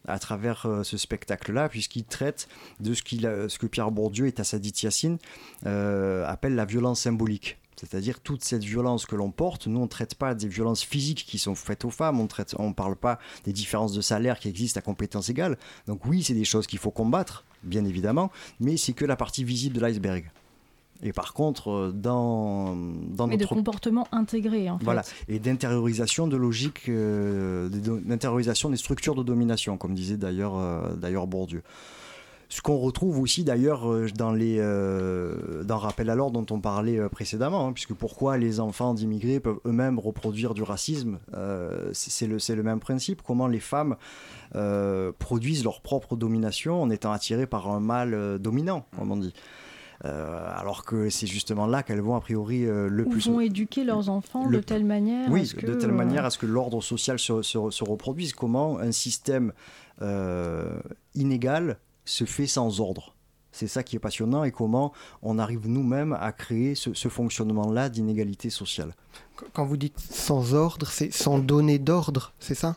[0.07, 2.47] à travers ce spectacle-là, puisqu'il traite
[2.79, 3.01] de ce,
[3.57, 5.17] que Pierre Bourdieu et Tassadit Yassine
[5.63, 7.57] appellent la violence symbolique.
[7.79, 11.25] C'est-à-dire toute cette violence que l'on porte, nous on ne traite pas des violences physiques
[11.27, 14.49] qui sont faites aux femmes, on ne on parle pas des différences de salaire qui
[14.49, 15.57] existent à compétences égales.
[15.85, 19.43] Donc oui, c'est des choses qu'il faut combattre, bien évidemment, mais c'est que la partie
[19.43, 20.31] visible de l'iceberg.
[21.03, 24.85] Et par contre, euh, dans, dans mais de comportement intégré, en fait.
[24.85, 30.95] Voilà, et d'intériorisation de logique, euh, d'intériorisation des structures de domination, comme disait d'ailleurs euh,
[30.95, 31.61] d'ailleurs Bourdieu.
[32.49, 36.61] Ce qu'on retrouve aussi d'ailleurs euh, dans les euh, dans Rappel à l'ordre dont on
[36.61, 41.19] parlait euh, précédemment, hein, puisque pourquoi les enfants d'immigrés peuvent eux-mêmes reproduire du racisme,
[41.91, 43.21] c'est le, le même principe.
[43.21, 43.97] Comment les femmes
[45.19, 49.33] produisent leur propre domination en étant attirées par un mâle dominant, comme on dit.
[50.03, 53.27] alors que c'est justement là qu'elles vont a priori le Ou plus.
[53.27, 55.29] vont éduquer leurs enfants de telle manière.
[55.29, 58.33] Oui, de telle manière à ce que l'ordre social se, se, se, reproduise.
[58.33, 59.51] Comment un système
[61.13, 61.77] inégal
[62.07, 63.15] se fait sans ordre.
[63.51, 64.93] C'est ça qui est passionnant et comment
[65.23, 68.93] on arrive nous-mêmes à créer ce, fonctionnement-là d'inégalité sociale.
[69.53, 72.75] Quand vous dites sans ordre, c'est sans donner d'ordre, c'est ça?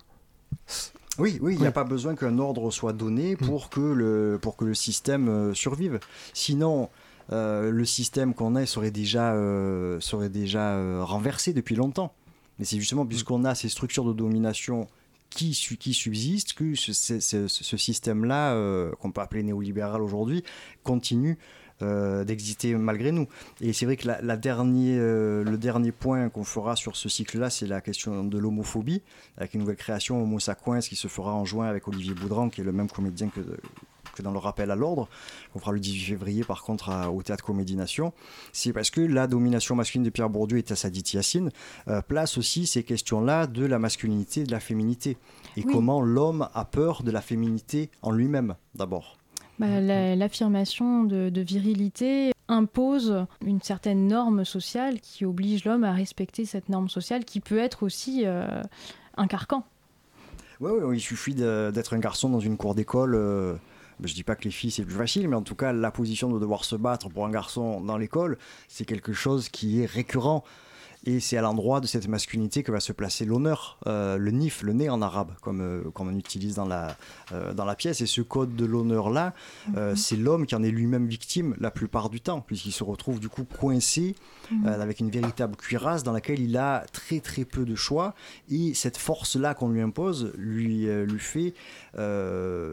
[1.19, 3.45] Oui, oui, il n'y a pas besoin qu'un ordre soit donné hmm.
[3.45, 6.01] pour que le, pour que le système euh, survive.
[6.33, 6.89] Sinon,
[7.31, 12.15] euh, le système qu'on a serait déjà, euh, serait déjà renversé depuis longtemps.
[12.59, 14.89] Mais c'est justement puisqu'on a ces structures de domination
[15.31, 20.43] qui, subsiste, que ce, système-là, euh, qu'on peut appeler néolibéral aujourd'hui,
[20.83, 21.39] continue
[21.83, 23.27] euh, d'exister malgré nous.
[23.63, 27.67] Et c'est vrai que dernier, euh, le dernier point qu'on fera sur ce cycle-là, c'est
[27.67, 29.03] la question de l'homophobie,
[29.39, 32.61] avec une nouvelle création Homo Sacoins qui se fera en juin avec Olivier Boudran, qui
[32.61, 33.41] est le même comédien que,
[34.23, 35.09] dans le rappel à l'ordre,
[35.53, 38.13] qu'on fera le 18 février par contre au Théâtre Comédie Nation,
[38.53, 41.51] c'est parce que la domination masculine de Pierre Bourdieu et Tassadit Yassine
[41.89, 45.17] euh, place aussi ces questions-là de la masculinité et de la féminité.
[45.57, 49.17] Et comment l'homme a peur de la féminité en lui-même d'abord.
[49.59, 56.69] Bah, l'affirmation de, virilité impose une certaine norme sociale qui oblige l'homme à respecter cette
[56.69, 58.63] norme sociale qui peut être aussi euh,
[59.17, 59.65] un carcan.
[60.61, 63.15] Oui, ouais, il suffit d'être un garçon dans une cour d'école.
[63.15, 63.55] Euh,
[64.09, 66.29] je dis pas que les filles c'est plus facile, mais en tout cas la position
[66.31, 68.39] de devoir se battre pour un garçon dans l'école,
[68.69, 70.45] c'est quelque chose qui est récurrent.
[71.05, 74.63] Et c'est à l'endroit de cette masculinité que va se placer l'honneur, euh, le nif,
[74.63, 76.97] le nez en arabe, comme, euh, comme on utilise dans la,
[77.33, 78.03] euh, dans la pièce.
[78.03, 79.33] Et ce code de l'honneur-là,
[79.69, 79.97] mhm.
[79.97, 83.31] c'est l'homme qui en est lui-même victime la plupart du temps, puisqu'il se retrouve du
[83.31, 84.15] coup coincé
[84.51, 84.67] mhm.
[84.67, 88.15] avec une véritable cuirasse dans laquelle il a très très peu de choix.
[88.51, 91.55] Et cette force-là qu'on lui impose lui, lui fait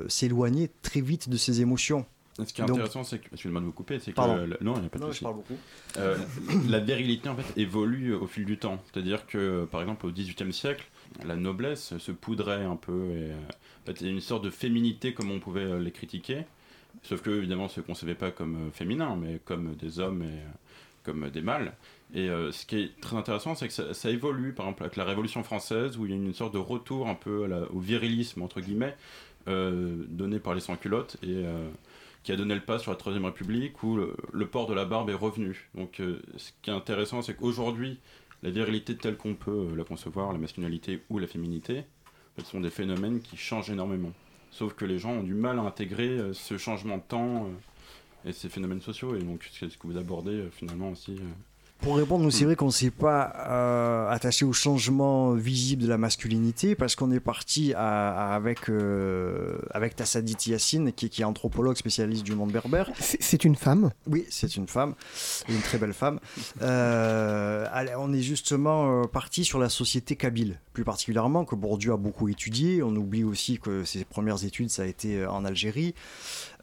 [0.09, 2.05] s'éloigner très vite de ses émotions.
[2.45, 3.29] Ce qui est intéressant, c'est que.
[3.31, 4.63] Excusez-moi de vous couper, c'est que.
[4.63, 5.25] non, il n'y a pas de souci.
[5.97, 6.17] Euh,
[6.69, 8.81] la virilité, en fait, évolue au fil du temps.
[8.91, 10.88] C'est-à-dire que, par exemple, au XVIIIe siècle,
[11.25, 13.09] la noblesse se poudrait un peu.
[13.11, 13.35] Et, euh,
[13.83, 16.45] en fait, il y a une sorte de féminité comme on pouvait euh, les critiquer.
[17.03, 21.41] Sauf que, évidemment, se concevaient pas comme féminins, mais comme des hommes et comme des
[21.41, 21.73] mâles.
[22.13, 25.43] Et ce qui est très intéressant, c'est que ça, évolue, par exemple, avec la Révolution
[25.43, 28.95] française, où il y a une sorte de retour un peu au virilisme, entre guillemets,
[29.45, 31.17] donné par les sans-culottes.
[31.21, 31.45] Et
[32.24, 35.09] qui a donné le pas sur la Troisième République, où le, port de la barbe
[35.09, 35.70] est revenu.
[35.76, 37.99] Donc euh, ce qui est intéressant, c'est qu'aujourd'hui,
[38.43, 41.86] la virilité telle qu'on peut la concevoir, la masculinité ou la féminité,
[42.38, 44.11] ce sont des phénomènes qui changent énormément.
[44.51, 48.30] Sauf que les gens ont du mal à intégrer euh, ce changement de temps euh,
[48.30, 49.15] et ces phénomènes sociaux.
[49.15, 51.20] Et donc c'est ce que vous abordez finalement aussi
[51.80, 55.88] pour répondre, nous, c'est vrai qu'on ne s'est pas euh, attaché au changement visible de
[55.88, 61.78] la masculinité parce qu'on est parti avec, euh, avec Tassadit Yassine, qui, qui, est anthropologue
[61.78, 62.89] spécialiste du monde berbère.
[62.99, 64.95] C'est une femme Oui, c'est une femme,
[65.49, 66.19] une très belle femme.
[66.61, 67.67] Euh,
[67.97, 72.82] on est justement parti sur la société kabyle, plus particulièrement, que Bourdieu a beaucoup étudié.
[72.82, 75.93] On oublie aussi que ses premières études, ça a été en Algérie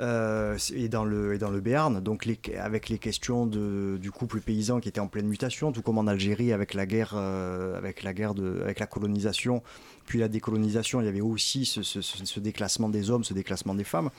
[0.01, 4.41] et, dans le, et dans le Béarn, donc les, avec les questions de, du couple
[4.41, 8.03] paysan qui était en pleine mutation, tout comme en Algérie avec la guerre, euh, avec
[8.03, 9.63] la guerre de, avec la colonisation,
[10.07, 14.11] puis la décolonisation, il y avait aussi ce, déclassement des hommes, ce déclassement des femmes.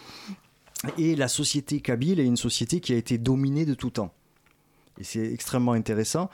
[0.97, 4.13] Et la société kabyle est une société qui a été dominée de tout temps.
[4.99, 6.29] Et c'est extrêmement intéressant.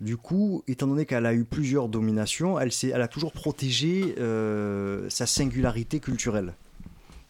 [0.00, 5.08] Du coup, étant donné qu'elle a eu plusieurs dominations, elle, elle a toujours protégé euh,
[5.10, 6.54] sa singularité culturelle.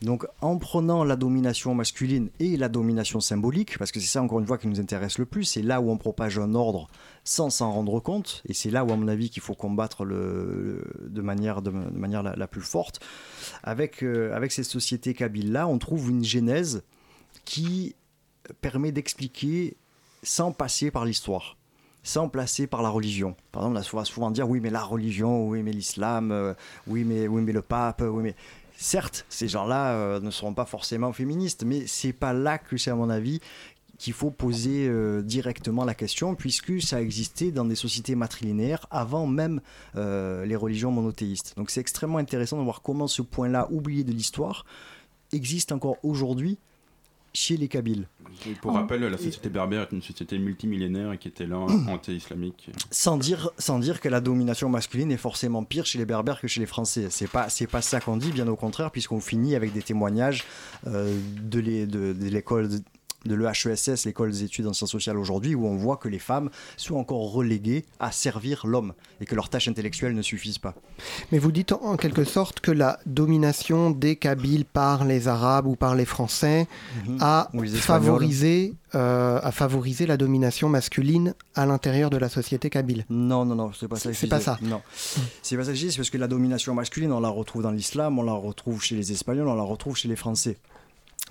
[0.03, 4.41] Donc en prenant la domination masculine et la domination symbolique, parce que c'est ça encore
[4.41, 6.89] une fois qui nous intéresse le plus, c'est là où on propage un ordre
[7.25, 11.21] sans s'en rendre compte, et c'est là où à mon avis qu'il faut combattre de
[11.21, 13.01] manière, la, plus forte.
[13.63, 16.83] Avec, euh, avec ces sociétés kabyles-là, on trouve une genèse
[17.45, 17.95] qui
[18.63, 19.77] permet d'expliquer
[20.23, 21.57] sans passer par l'histoire
[22.03, 23.37] sans passer par la religion.
[23.53, 26.55] Par exemple, on va souvent dire oui, mais la religion, oui, mais l'islam, euh,
[26.87, 28.35] oui, mais, oui, mais le pape, oui, mais
[28.81, 32.91] certes, ces gens-là euh, ne seront pas forcément féministes, mais c'est pas là que c'est
[32.91, 33.41] à mon avis
[33.99, 39.27] qu'il faut poser euh, directement la question, puisque ça existait dans des sociétés matrilinéaires avant
[39.27, 39.61] même
[39.97, 41.53] euh, les religions monothéistes.
[41.59, 44.65] Donc c'est extrêmement intéressant de voir comment ce point-là, oublié de l'histoire,
[45.33, 46.59] existe encore aujourd'hui
[47.33, 48.07] chez les Kabyles.
[48.61, 52.71] pour rappel, la société berbère est une société multimillénaire et qui était là anti-islamique.
[52.91, 56.49] Sans dire, sans dire que la domination masculine est forcément pire chez les berbères que
[56.49, 57.09] chez les Français.
[57.11, 60.45] C'est pas, c'est pas ça qu'on dit, bien au contraire, puisqu'on finit avec des témoignages
[60.87, 62.69] euh, de, de l'école
[63.25, 66.51] de l'EHESS, l'école des études en sciences sociales aujourd'hui, où on voit que les femmes
[66.77, 70.75] sont encore reléguées à servir l'homme et que leurs tâches intellectuelles ne suffisent pas.
[71.33, 75.77] Mais vous dites en quelque sorte que la domination des Kabyles par les Arabes ou
[75.77, 76.67] par les Français
[77.07, 77.19] mhm.
[77.21, 83.05] a, favorisé, euh, a favorisé la domination masculine à l'intérieur de la société kabyle.
[83.11, 84.13] Non, non, non, c'est pas ça.
[84.13, 84.59] C'est pas ça.
[84.63, 84.81] Non,
[85.43, 87.63] c'est pas ça que je dis, c'est parce que la domination masculine, on la retrouve
[87.63, 90.59] dans l'islam, on la retrouve chez les Espagnols, on la retrouve chez les Français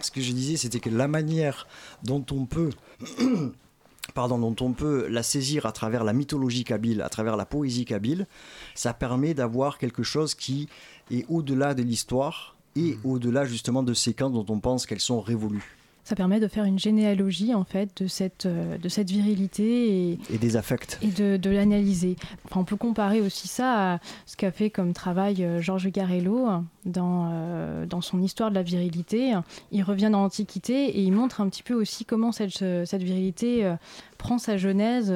[0.02, 1.68] ce que je disais, c'était que la manière
[2.04, 2.70] dont on peut
[4.14, 7.86] pardon, dont on peut la saisir à travers la mythologie kabyle, à travers la poésie
[7.86, 8.28] kabyle,
[8.76, 10.68] ça permet d'avoir quelque chose qui
[11.12, 13.00] est au-delà de l'histoire et mmh.
[13.04, 15.79] au-delà justement de ces camps dont on pense qu'elles sont révolues.
[16.10, 20.38] Ça permet de faire une généalogie en fait de cette, euh, de cette virilité et,
[20.40, 22.16] des affects et de, de l'analyser.
[22.46, 26.48] Enfin, on peut comparer aussi ça à ce qu'a fait comme travail euh, Georges Garello
[26.86, 29.36] dans, euh, dans son histoire de la virilité.
[29.72, 33.72] Il revient dans l'Antiquité et il montre un petit peu aussi comment cette, cette virilité
[34.18, 35.14] prend sa genèse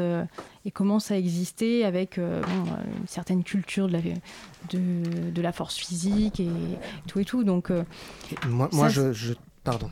[0.64, 4.00] et commence à exister avec une certaine culture de la,
[4.70, 6.52] de, de, la force physique et
[7.08, 7.44] tout et tout.
[7.44, 7.72] Donc,
[8.48, 9.34] moi, moi je, je...
[9.64, 9.90] Pardon.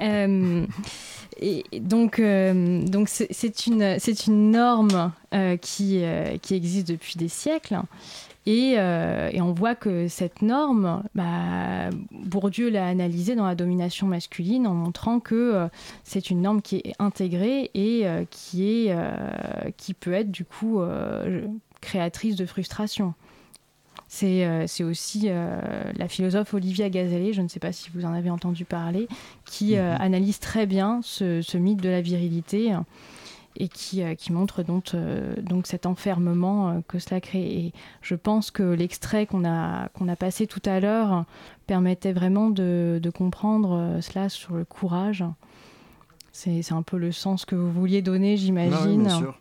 [0.00, 0.66] Euh,
[1.40, 6.02] et donc, euh, donc c'est une, c'est une norme euh, qui,
[6.42, 7.80] qui existe depuis des siècles.
[8.46, 14.66] Et, et, on voit que cette norme, bah, Bourdieu l'a analysée dans la domination masculine
[14.66, 15.68] en montrant que
[16.02, 18.96] c'est une norme qui est intégrée et qui, est,
[19.76, 20.80] qui peut être du coup
[21.82, 23.12] créatrice de frustration.
[24.22, 25.60] Euh, c'est aussi euh,
[25.96, 29.08] la philosophe Olivia Gazalet, je ne sais pas si vous en avez entendu parler,
[29.44, 30.00] qui euh, mhm.
[30.00, 32.74] analyse très bien ce, mythe de la virilité
[33.56, 34.94] et qui, qui montre donc,
[35.42, 37.42] donc cet enfermement que cela crée.
[37.42, 37.72] Et
[38.02, 41.24] je pense que l'extrait qu'on a, qu'on a passé tout à l'heure
[41.66, 45.24] permettait vraiment de, de, comprendre cela sur le courage.
[46.32, 49.02] C'est un peu le sens que vous vouliez donner, j'imagine.
[49.02, 49.40] bien sûr.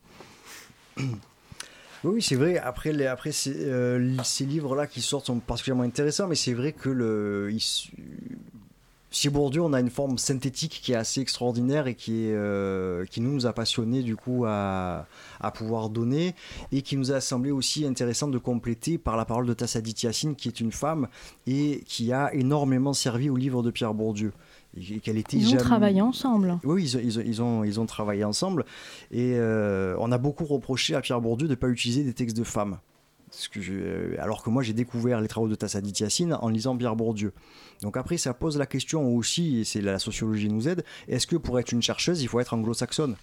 [2.07, 2.57] Oui, c'est vrai.
[2.57, 7.49] Après, après euh, ces, livres-là qui sortent sont particulièrement intéressants, mais c'est vrai que le,
[9.11, 13.03] chez Bourdieu, on a une forme synthétique qui est assez extraordinaire et qui, est, euh,
[13.05, 15.05] qui nous, a passionnés du coup à,
[15.41, 16.33] à, pouvoir donner
[16.71, 20.35] et qui nous a semblé aussi intéressant de compléter par la parole de Tassadit Yassine,
[20.35, 21.09] qui est une femme
[21.45, 24.31] et qui a énormément servi au livre de Pierre Bourdieu
[24.80, 26.59] ils ont travaillé ensemble.
[26.63, 28.65] Oui, ils, ils, ils, ont, ils ont travaillé ensemble.
[29.11, 32.38] Et euh, on a beaucoup reproché à Pierre Bourdieu de ne pas utiliser des textes
[32.38, 32.78] de femmes.
[33.51, 36.95] que euh, alors que moi, j'ai découvert les travaux de Tassadit Yassine en lisant Pierre
[36.95, 37.34] Bourdieu.
[37.82, 41.36] Donc après, ça pose la question aussi, et c'est la sociologie nous aide, est-ce que
[41.36, 43.15] pour être une chercheuse, il faut être anglo-saxonne?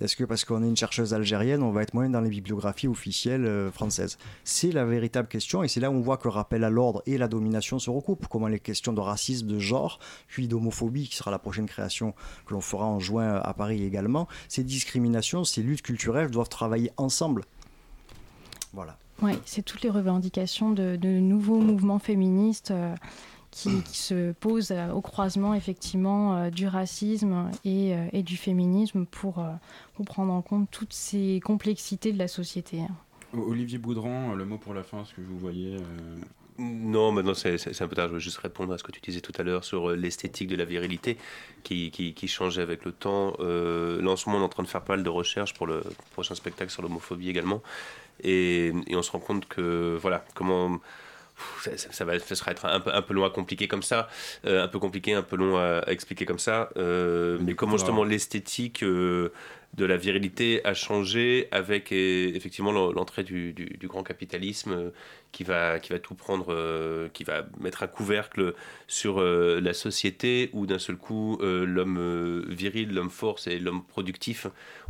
[0.00, 2.88] Est-ce que parce qu'on est une chercheuse algérienne, on va être moins dans les bibliographies
[2.88, 4.18] officielles euh, françaises?
[4.42, 7.02] C'est la véritable question et c'est là où on voit que le rappel à l'ordre
[7.06, 8.26] et la domination se recoupent.
[8.28, 12.12] Comment les questions de racisme, de genre, puis d'homophobie, qui sera la prochaine création
[12.46, 16.90] que l'on fera en juin à Paris également, ces discriminations, ces luttes culturelles doivent travailler
[16.96, 17.44] ensemble.
[18.72, 18.98] Voilà.
[19.22, 22.72] Oui, c'est toutes les revendications de, nouveaux mouvements féministes.
[22.72, 22.94] Euh,
[23.54, 29.06] qui, se pose euh, au croisement effectivement euh, du racisme et, euh, et, du féminisme
[29.06, 29.44] pour,
[29.94, 32.82] pour, prendre en compte toutes ces complexités de la société.
[33.32, 35.76] Olivier Boudran, le mot pour la fin, ce que vous voyez
[36.58, 38.08] Non, maintenant c'est un peu tard.
[38.08, 40.56] Je veux juste répondre à ce que tu disais tout à l'heure sur l'esthétique de
[40.56, 41.16] la virilité
[41.64, 43.34] qui, qui, qui, changeait avec le temps.
[43.40, 45.54] Euh, là, en ce moment, on est en train de faire pas mal de recherches
[45.54, 45.82] pour le
[46.12, 47.60] prochain spectacle sur l'homophobie également.
[48.22, 50.78] Et, et, on se rend compte que, voilà, comment
[51.76, 54.08] ça, va, ça sera être un peu, un peu long à compliquer comme ça,
[54.44, 56.70] un peu compliqué, un peu long à, expliquer comme ça.
[56.76, 58.84] mais comment justement l'esthétique
[59.76, 64.92] de la virilité a changé avec effectivement l'entrée du, du, grand capitalisme
[65.32, 68.54] qui va, qui va tout prendre, euh, qui va mettre un couvercle
[68.86, 73.84] sur euh, la société où d'un seul coup euh, l'homme viril, l'homme force et l'homme
[73.84, 74.46] productif,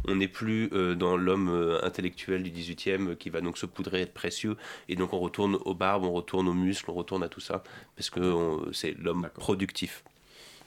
[0.06, 4.56] on n'est plus dans l'homme intellectuel du 18e qui va donc se poudrer, être précieux,
[4.90, 7.62] et donc on retourne aux barbes, on retourne aux muscles, on retourne à tout ça,
[7.96, 10.04] parce que c'est l'homme productif.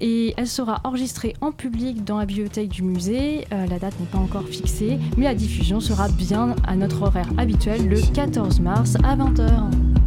[0.00, 3.46] et elle sera enregistrée en public dans la bibliothèque du musée.
[3.52, 7.28] Euh, la date n'est pas encore fixée, mais la diffusion sera bien à notre horaire
[7.38, 10.01] habituel le 14 mars à 20h.